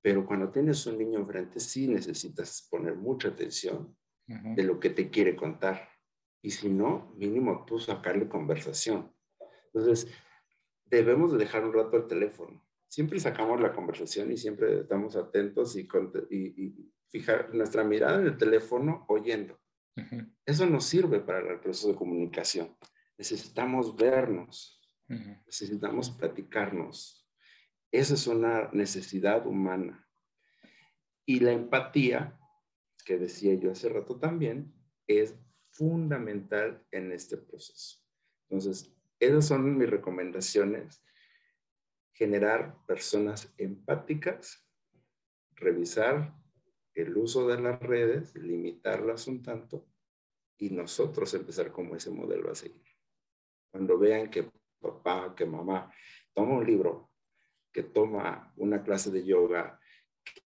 [0.00, 3.96] pero cuando tienes un niño enfrente sí necesitas poner mucha atención
[4.28, 5.88] de lo que te quiere contar.
[6.40, 9.12] Y si no, mínimo tú sacarle conversación.
[9.74, 10.06] Entonces,
[10.84, 12.64] debemos de dejar un rato el teléfono.
[12.86, 15.88] Siempre sacamos la conversación y siempre estamos atentos y,
[16.30, 19.58] y, fijar nuestra mirada en el teléfono oyendo.
[20.46, 22.76] Eso nos sirve para el proceso de comunicación
[23.20, 24.80] necesitamos vernos,
[25.44, 27.28] necesitamos platicarnos.
[27.92, 30.08] Esa es una necesidad humana.
[31.26, 32.40] Y la empatía,
[33.04, 34.74] que decía yo hace rato también,
[35.06, 35.34] es
[35.68, 37.98] fundamental en este proceso.
[38.48, 41.04] Entonces, esas son mis recomendaciones.
[42.14, 44.66] Generar personas empáticas,
[45.56, 46.34] revisar
[46.94, 49.86] el uso de las redes, limitarlas un tanto
[50.56, 52.89] y nosotros empezar como ese modelo a seguir.
[53.70, 54.50] Cuando vean que
[54.80, 55.92] papá, que mamá
[56.32, 57.10] toma un libro,
[57.72, 59.78] que toma una clase de yoga,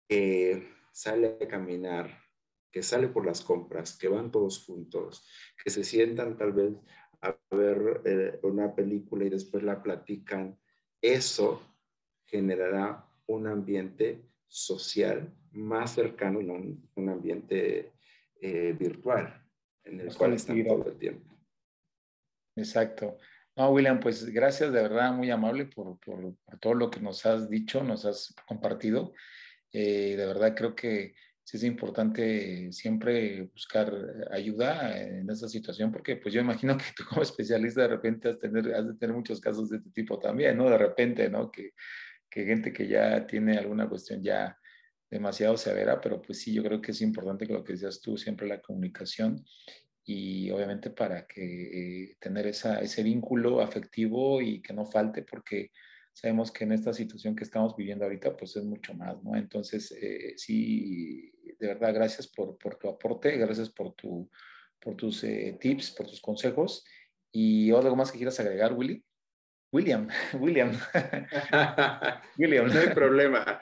[0.08, 2.10] que sale a caminar,
[2.70, 5.26] que sale por las compras, que van todos juntos,
[5.62, 6.72] que se sientan tal vez
[7.20, 10.58] a ver eh, una película y después la platican,
[11.02, 11.62] eso
[12.24, 17.92] generará un ambiente social más cercano, no un, ambiente
[18.40, 19.44] eh, virtual
[19.84, 21.30] en el cual están todo el tiempo.
[22.56, 23.18] Exacto.
[23.56, 27.50] No, William, pues gracias de verdad, muy amable por, por, todo lo que nos has
[27.50, 29.12] dicho, nos has compartido.
[29.72, 33.92] Eh, de verdad creo que sí es importante siempre buscar
[34.30, 38.38] ayuda en esta situación, porque pues yo imagino que tú como especialista de repente has,
[38.38, 40.70] tener, de tener muchos casos de este tipo también, ¿no?
[40.70, 41.50] De repente, ¿no?
[41.50, 41.72] Que,
[42.30, 44.56] que gente que ya tiene alguna cuestión ya
[45.10, 48.16] demasiado severa, pero pues sí, yo creo que es importante que lo que decías tú,
[48.16, 49.44] siempre la comunicación
[50.12, 51.42] y obviamente para que
[52.02, 55.70] eh, tener esa, ese vínculo afectivo y que no falte porque
[56.12, 59.36] sabemos que en esta situación que estamos viviendo ahorita pues es mucho más, ¿no?
[59.36, 64.28] Entonces, eh, sí, de verdad, gracias por, por, tu aporte, gracias por, tu,
[64.80, 66.84] por tus eh, tips, por tus consejos
[67.30, 69.04] y algo más que quieras agregar, Willy.
[69.72, 70.08] William,
[70.40, 70.72] William.
[72.36, 72.66] William.
[72.66, 73.60] No hay problema.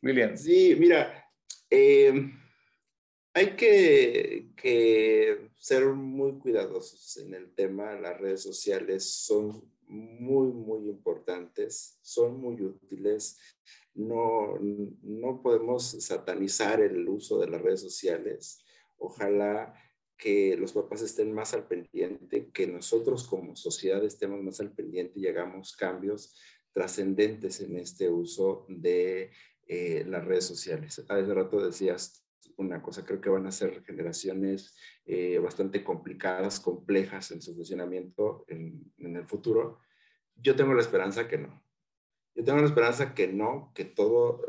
[0.00, 0.34] William.
[0.34, 1.20] Sí, mira,
[1.68, 2.30] Eh,
[3.34, 7.94] hay que, ser muy cuidadosos en el tema.
[7.94, 13.40] Las redes sociales son muy, muy importantes, son muy útiles.
[13.94, 14.56] No,
[15.02, 18.64] no podemos satanizar el uso de las redes sociales.
[18.98, 19.74] Ojalá
[20.16, 25.18] que los papás estén más al pendiente, que nosotros como sociedad estemos más al pendiente
[25.18, 26.38] y hagamos cambios
[26.72, 29.32] trascendentes en este uso de
[29.66, 31.04] eh, las redes sociales.
[31.08, 32.23] Hace rato decías
[32.56, 38.44] una cosa, creo que van a ser generaciones eh, bastante complicadas, complejas en su funcionamiento
[38.48, 39.80] en, en el futuro.
[40.36, 41.62] Yo tengo la esperanza que no.
[42.34, 44.42] Yo tengo la esperanza que no, que todo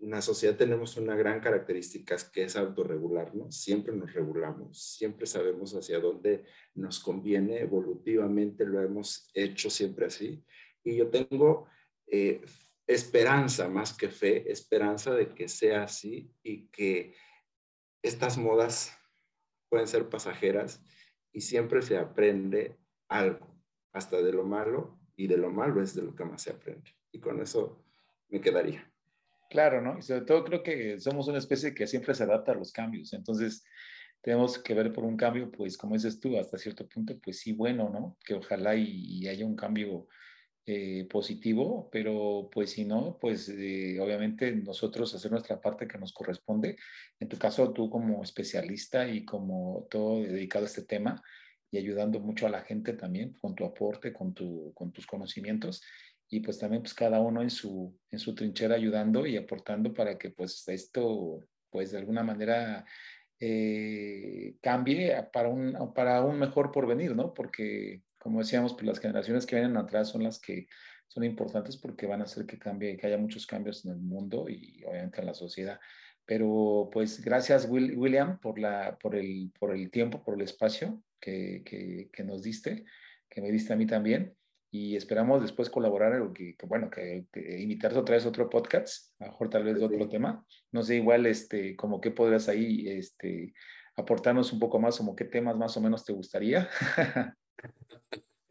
[0.00, 5.74] en la sociedad tenemos una gran característica que es autorregularnos, siempre nos regulamos, siempre sabemos
[5.74, 6.44] hacia dónde
[6.74, 10.42] nos conviene, evolutivamente lo hemos hecho siempre así.
[10.82, 11.66] Y yo tengo
[12.06, 12.40] eh,
[12.92, 17.14] esperanza más que fe, esperanza de que sea así y que
[18.02, 18.96] estas modas
[19.68, 20.82] pueden ser pasajeras
[21.32, 22.78] y siempre se aprende
[23.08, 23.46] algo,
[23.92, 26.90] hasta de lo malo y de lo malo es de lo que más se aprende.
[27.12, 27.84] Y con eso
[28.28, 28.90] me quedaría.
[29.50, 29.98] Claro, ¿no?
[29.98, 33.12] Y sobre todo creo que somos una especie que siempre se adapta a los cambios.
[33.12, 33.64] Entonces,
[34.22, 37.52] tenemos que ver por un cambio, pues, como dices tú, hasta cierto punto, pues sí,
[37.52, 38.16] bueno, ¿no?
[38.24, 40.08] Que ojalá y, haya un cambio
[40.66, 46.12] eh, positivo, pero pues si no, pues eh, obviamente nosotros hacer nuestra parte que nos
[46.12, 46.76] corresponde.
[47.18, 51.22] En tu caso, tú como especialista y como todo dedicado a este tema
[51.70, 55.82] y ayudando mucho a la gente también con tu aporte, con, tu, con tus conocimientos
[56.28, 60.16] y pues también pues cada uno en su, en su trinchera ayudando y aportando para
[60.18, 62.84] que pues esto pues de alguna manera
[63.40, 67.32] eh, cambie para un, para un mejor porvenir, ¿no?
[67.32, 70.68] Porque como decíamos, pues las generaciones que vienen atrás son las que
[71.08, 74.48] son importantes porque van a hacer que cambie, que haya muchos cambios en el mundo
[74.48, 75.80] y obviamente en la sociedad.
[76.24, 81.62] Pero pues gracias William por, la, por, el, por el tiempo, por el espacio que,
[81.64, 82.84] que, que nos diste,
[83.28, 84.36] que me diste a mí también
[84.70, 89.24] y esperamos después colaborar, que, que bueno, que, invitarte otra vez a otro podcast, a
[89.24, 90.44] lo mejor tal vez de otro tema.
[90.70, 93.52] No sé, igual, este, como qué podrías ahí, este,
[93.96, 96.68] aportarnos un poco más, como qué temas más o menos te gustaría.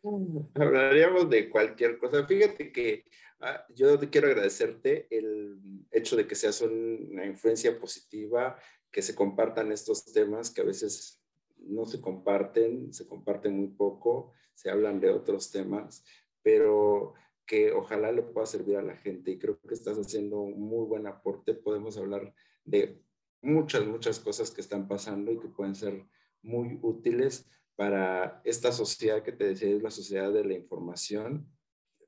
[0.56, 2.26] Hablaríamos de cualquier cosa.
[2.26, 3.06] Fíjate que
[3.42, 5.60] ah, yo quiero agradecerte el
[5.92, 8.58] hecho de que seas una influencia positiva,
[8.92, 11.22] que se compartan estos temas que a veces
[11.58, 16.04] no se comparten, se comparten muy poco, se hablan de otros temas,
[16.42, 17.14] pero
[17.46, 20.86] que ojalá le pueda servir a la gente y creo que estás haciendo un muy
[20.86, 21.54] buen aporte.
[21.54, 22.34] Podemos hablar
[22.64, 23.02] de
[23.42, 26.06] muchas, muchas cosas que están pasando y que pueden ser
[26.42, 27.50] muy útiles
[27.80, 31.48] para esta sociedad que te decía es la sociedad de la información.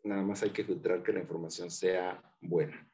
[0.04, 2.92] Nada más hay que filtrar que la información sea buena.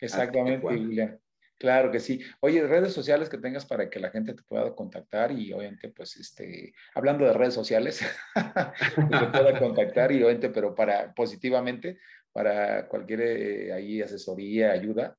[0.00, 1.20] Exactamente, Julia.
[1.56, 2.20] Claro que sí.
[2.40, 6.16] Oye, redes sociales que tengas para que la gente te pueda contactar y obviamente, pues,
[6.16, 8.04] este, hablando de redes sociales,
[8.34, 12.00] te pueda contactar y obviamente, pero para positivamente,
[12.32, 15.16] para cualquier eh, ahí asesoría, ayuda.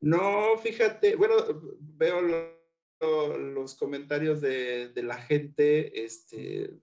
[0.00, 1.34] no, fíjate, bueno,
[1.78, 2.22] veo
[3.00, 6.74] los comentarios de, la gente, este,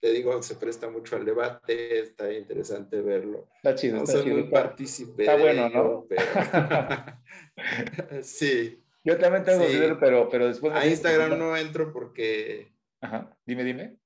[0.00, 3.48] te digo, se presta mucho al debate, está interesante verlo.
[3.56, 5.22] Está chido, no está soy muy partícipe.
[5.22, 6.06] Está bueno, ¿no?
[8.22, 8.78] sí.
[9.04, 10.72] Yo también tengo Twitter, pero, pero después...
[10.74, 12.72] A Instagram no entro porque...
[13.00, 13.98] Ajá, dime, dime.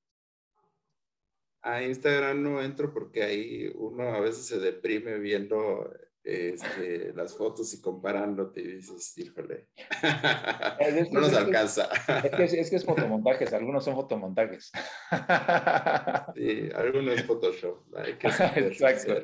[1.63, 5.91] A Instagram no entro porque ahí uno a veces se deprime viendo
[6.27, 9.69] este, las fotos y comparándote y dices, híjole,
[11.13, 11.89] no nos alcanza.
[12.25, 14.73] Es que es, es que es fotomontajes, algunos son fotomontajes.
[16.35, 17.79] Sí, algunos es Photoshop.
[17.97, 19.15] Hay que Exacto.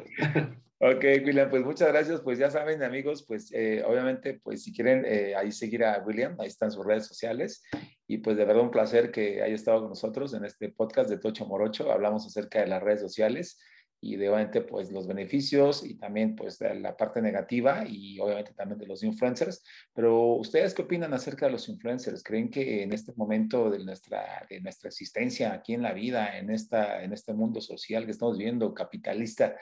[0.79, 2.21] Ok, William, pues muchas gracias.
[2.21, 6.37] Pues ya saben, amigos, pues eh, obviamente, pues si quieren eh, ahí seguir a William,
[6.41, 7.65] ahí están sus redes sociales.
[8.07, 11.19] Y pues de verdad un placer que haya estado con nosotros en este podcast de
[11.19, 11.93] Tocho Morocho.
[11.93, 13.59] Hablamos acerca de las redes sociales
[14.05, 18.81] y de obviamente pues los beneficios y también pues la parte negativa y obviamente también
[18.81, 19.63] de los influencers.
[19.95, 22.25] Pero ustedes qué opinan acerca de los influencers?
[22.25, 26.51] ¿Creen que en este momento de nuestra, de nuestra existencia aquí en la vida, en,
[26.51, 29.57] esta, en este mundo social que estamos viviendo, capitalista,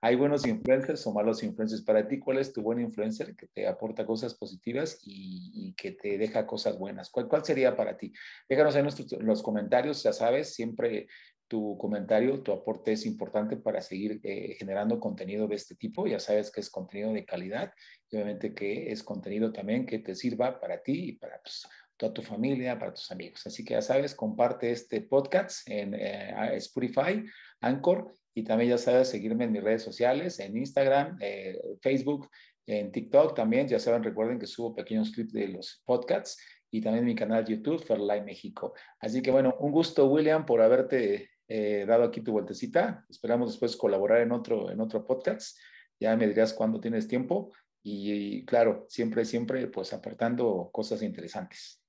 [0.00, 1.82] hay buenos influencers o malos influencers?
[1.82, 6.16] Para ti, ¿cuál es tu buen influencer que te aporta cosas positivas y, que te
[6.16, 7.10] deja cosas buenas?
[7.10, 8.10] ¿Cuál, ¿Cuál, sería para ti?
[8.48, 11.08] Déjanos en los comentarios, ya sabes, siempre
[11.52, 16.06] tu comentario, tu aporte es importante para seguir eh, generando contenido de este tipo.
[16.06, 17.74] Ya sabes que es contenido de calidad
[18.08, 22.14] y obviamente que es contenido también que te sirva para ti y para pues, toda
[22.14, 23.46] tu familia, para tus amigos.
[23.46, 27.22] Así que ya sabes, comparte este podcast en eh, Spotify,
[27.60, 32.30] Anchor y también ya sabes seguirme en mis redes sociales, en Instagram, eh, Facebook,
[32.64, 33.68] en TikTok también.
[33.68, 37.84] Ya saben, recuerden que subo pequeños clips de los podcasts y también mi canal YouTube,
[37.84, 38.72] Fairlight México.
[39.00, 43.04] Así que bueno, un gusto, William, por haberte eh, dado aquí tu vueltecita.
[43.10, 45.58] Esperamos después colaborar en otro, en otro podcast.
[46.00, 47.52] Ya me dirás cuándo tienes tiempo.
[47.82, 51.82] Y, claro, siempre, siempre, pues aportando cosas interesantes.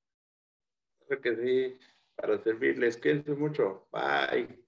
[1.08, 1.78] Creo que sí,
[2.14, 2.98] para servirles.
[2.98, 3.88] Cuídense mucho.
[3.90, 4.62] Bye.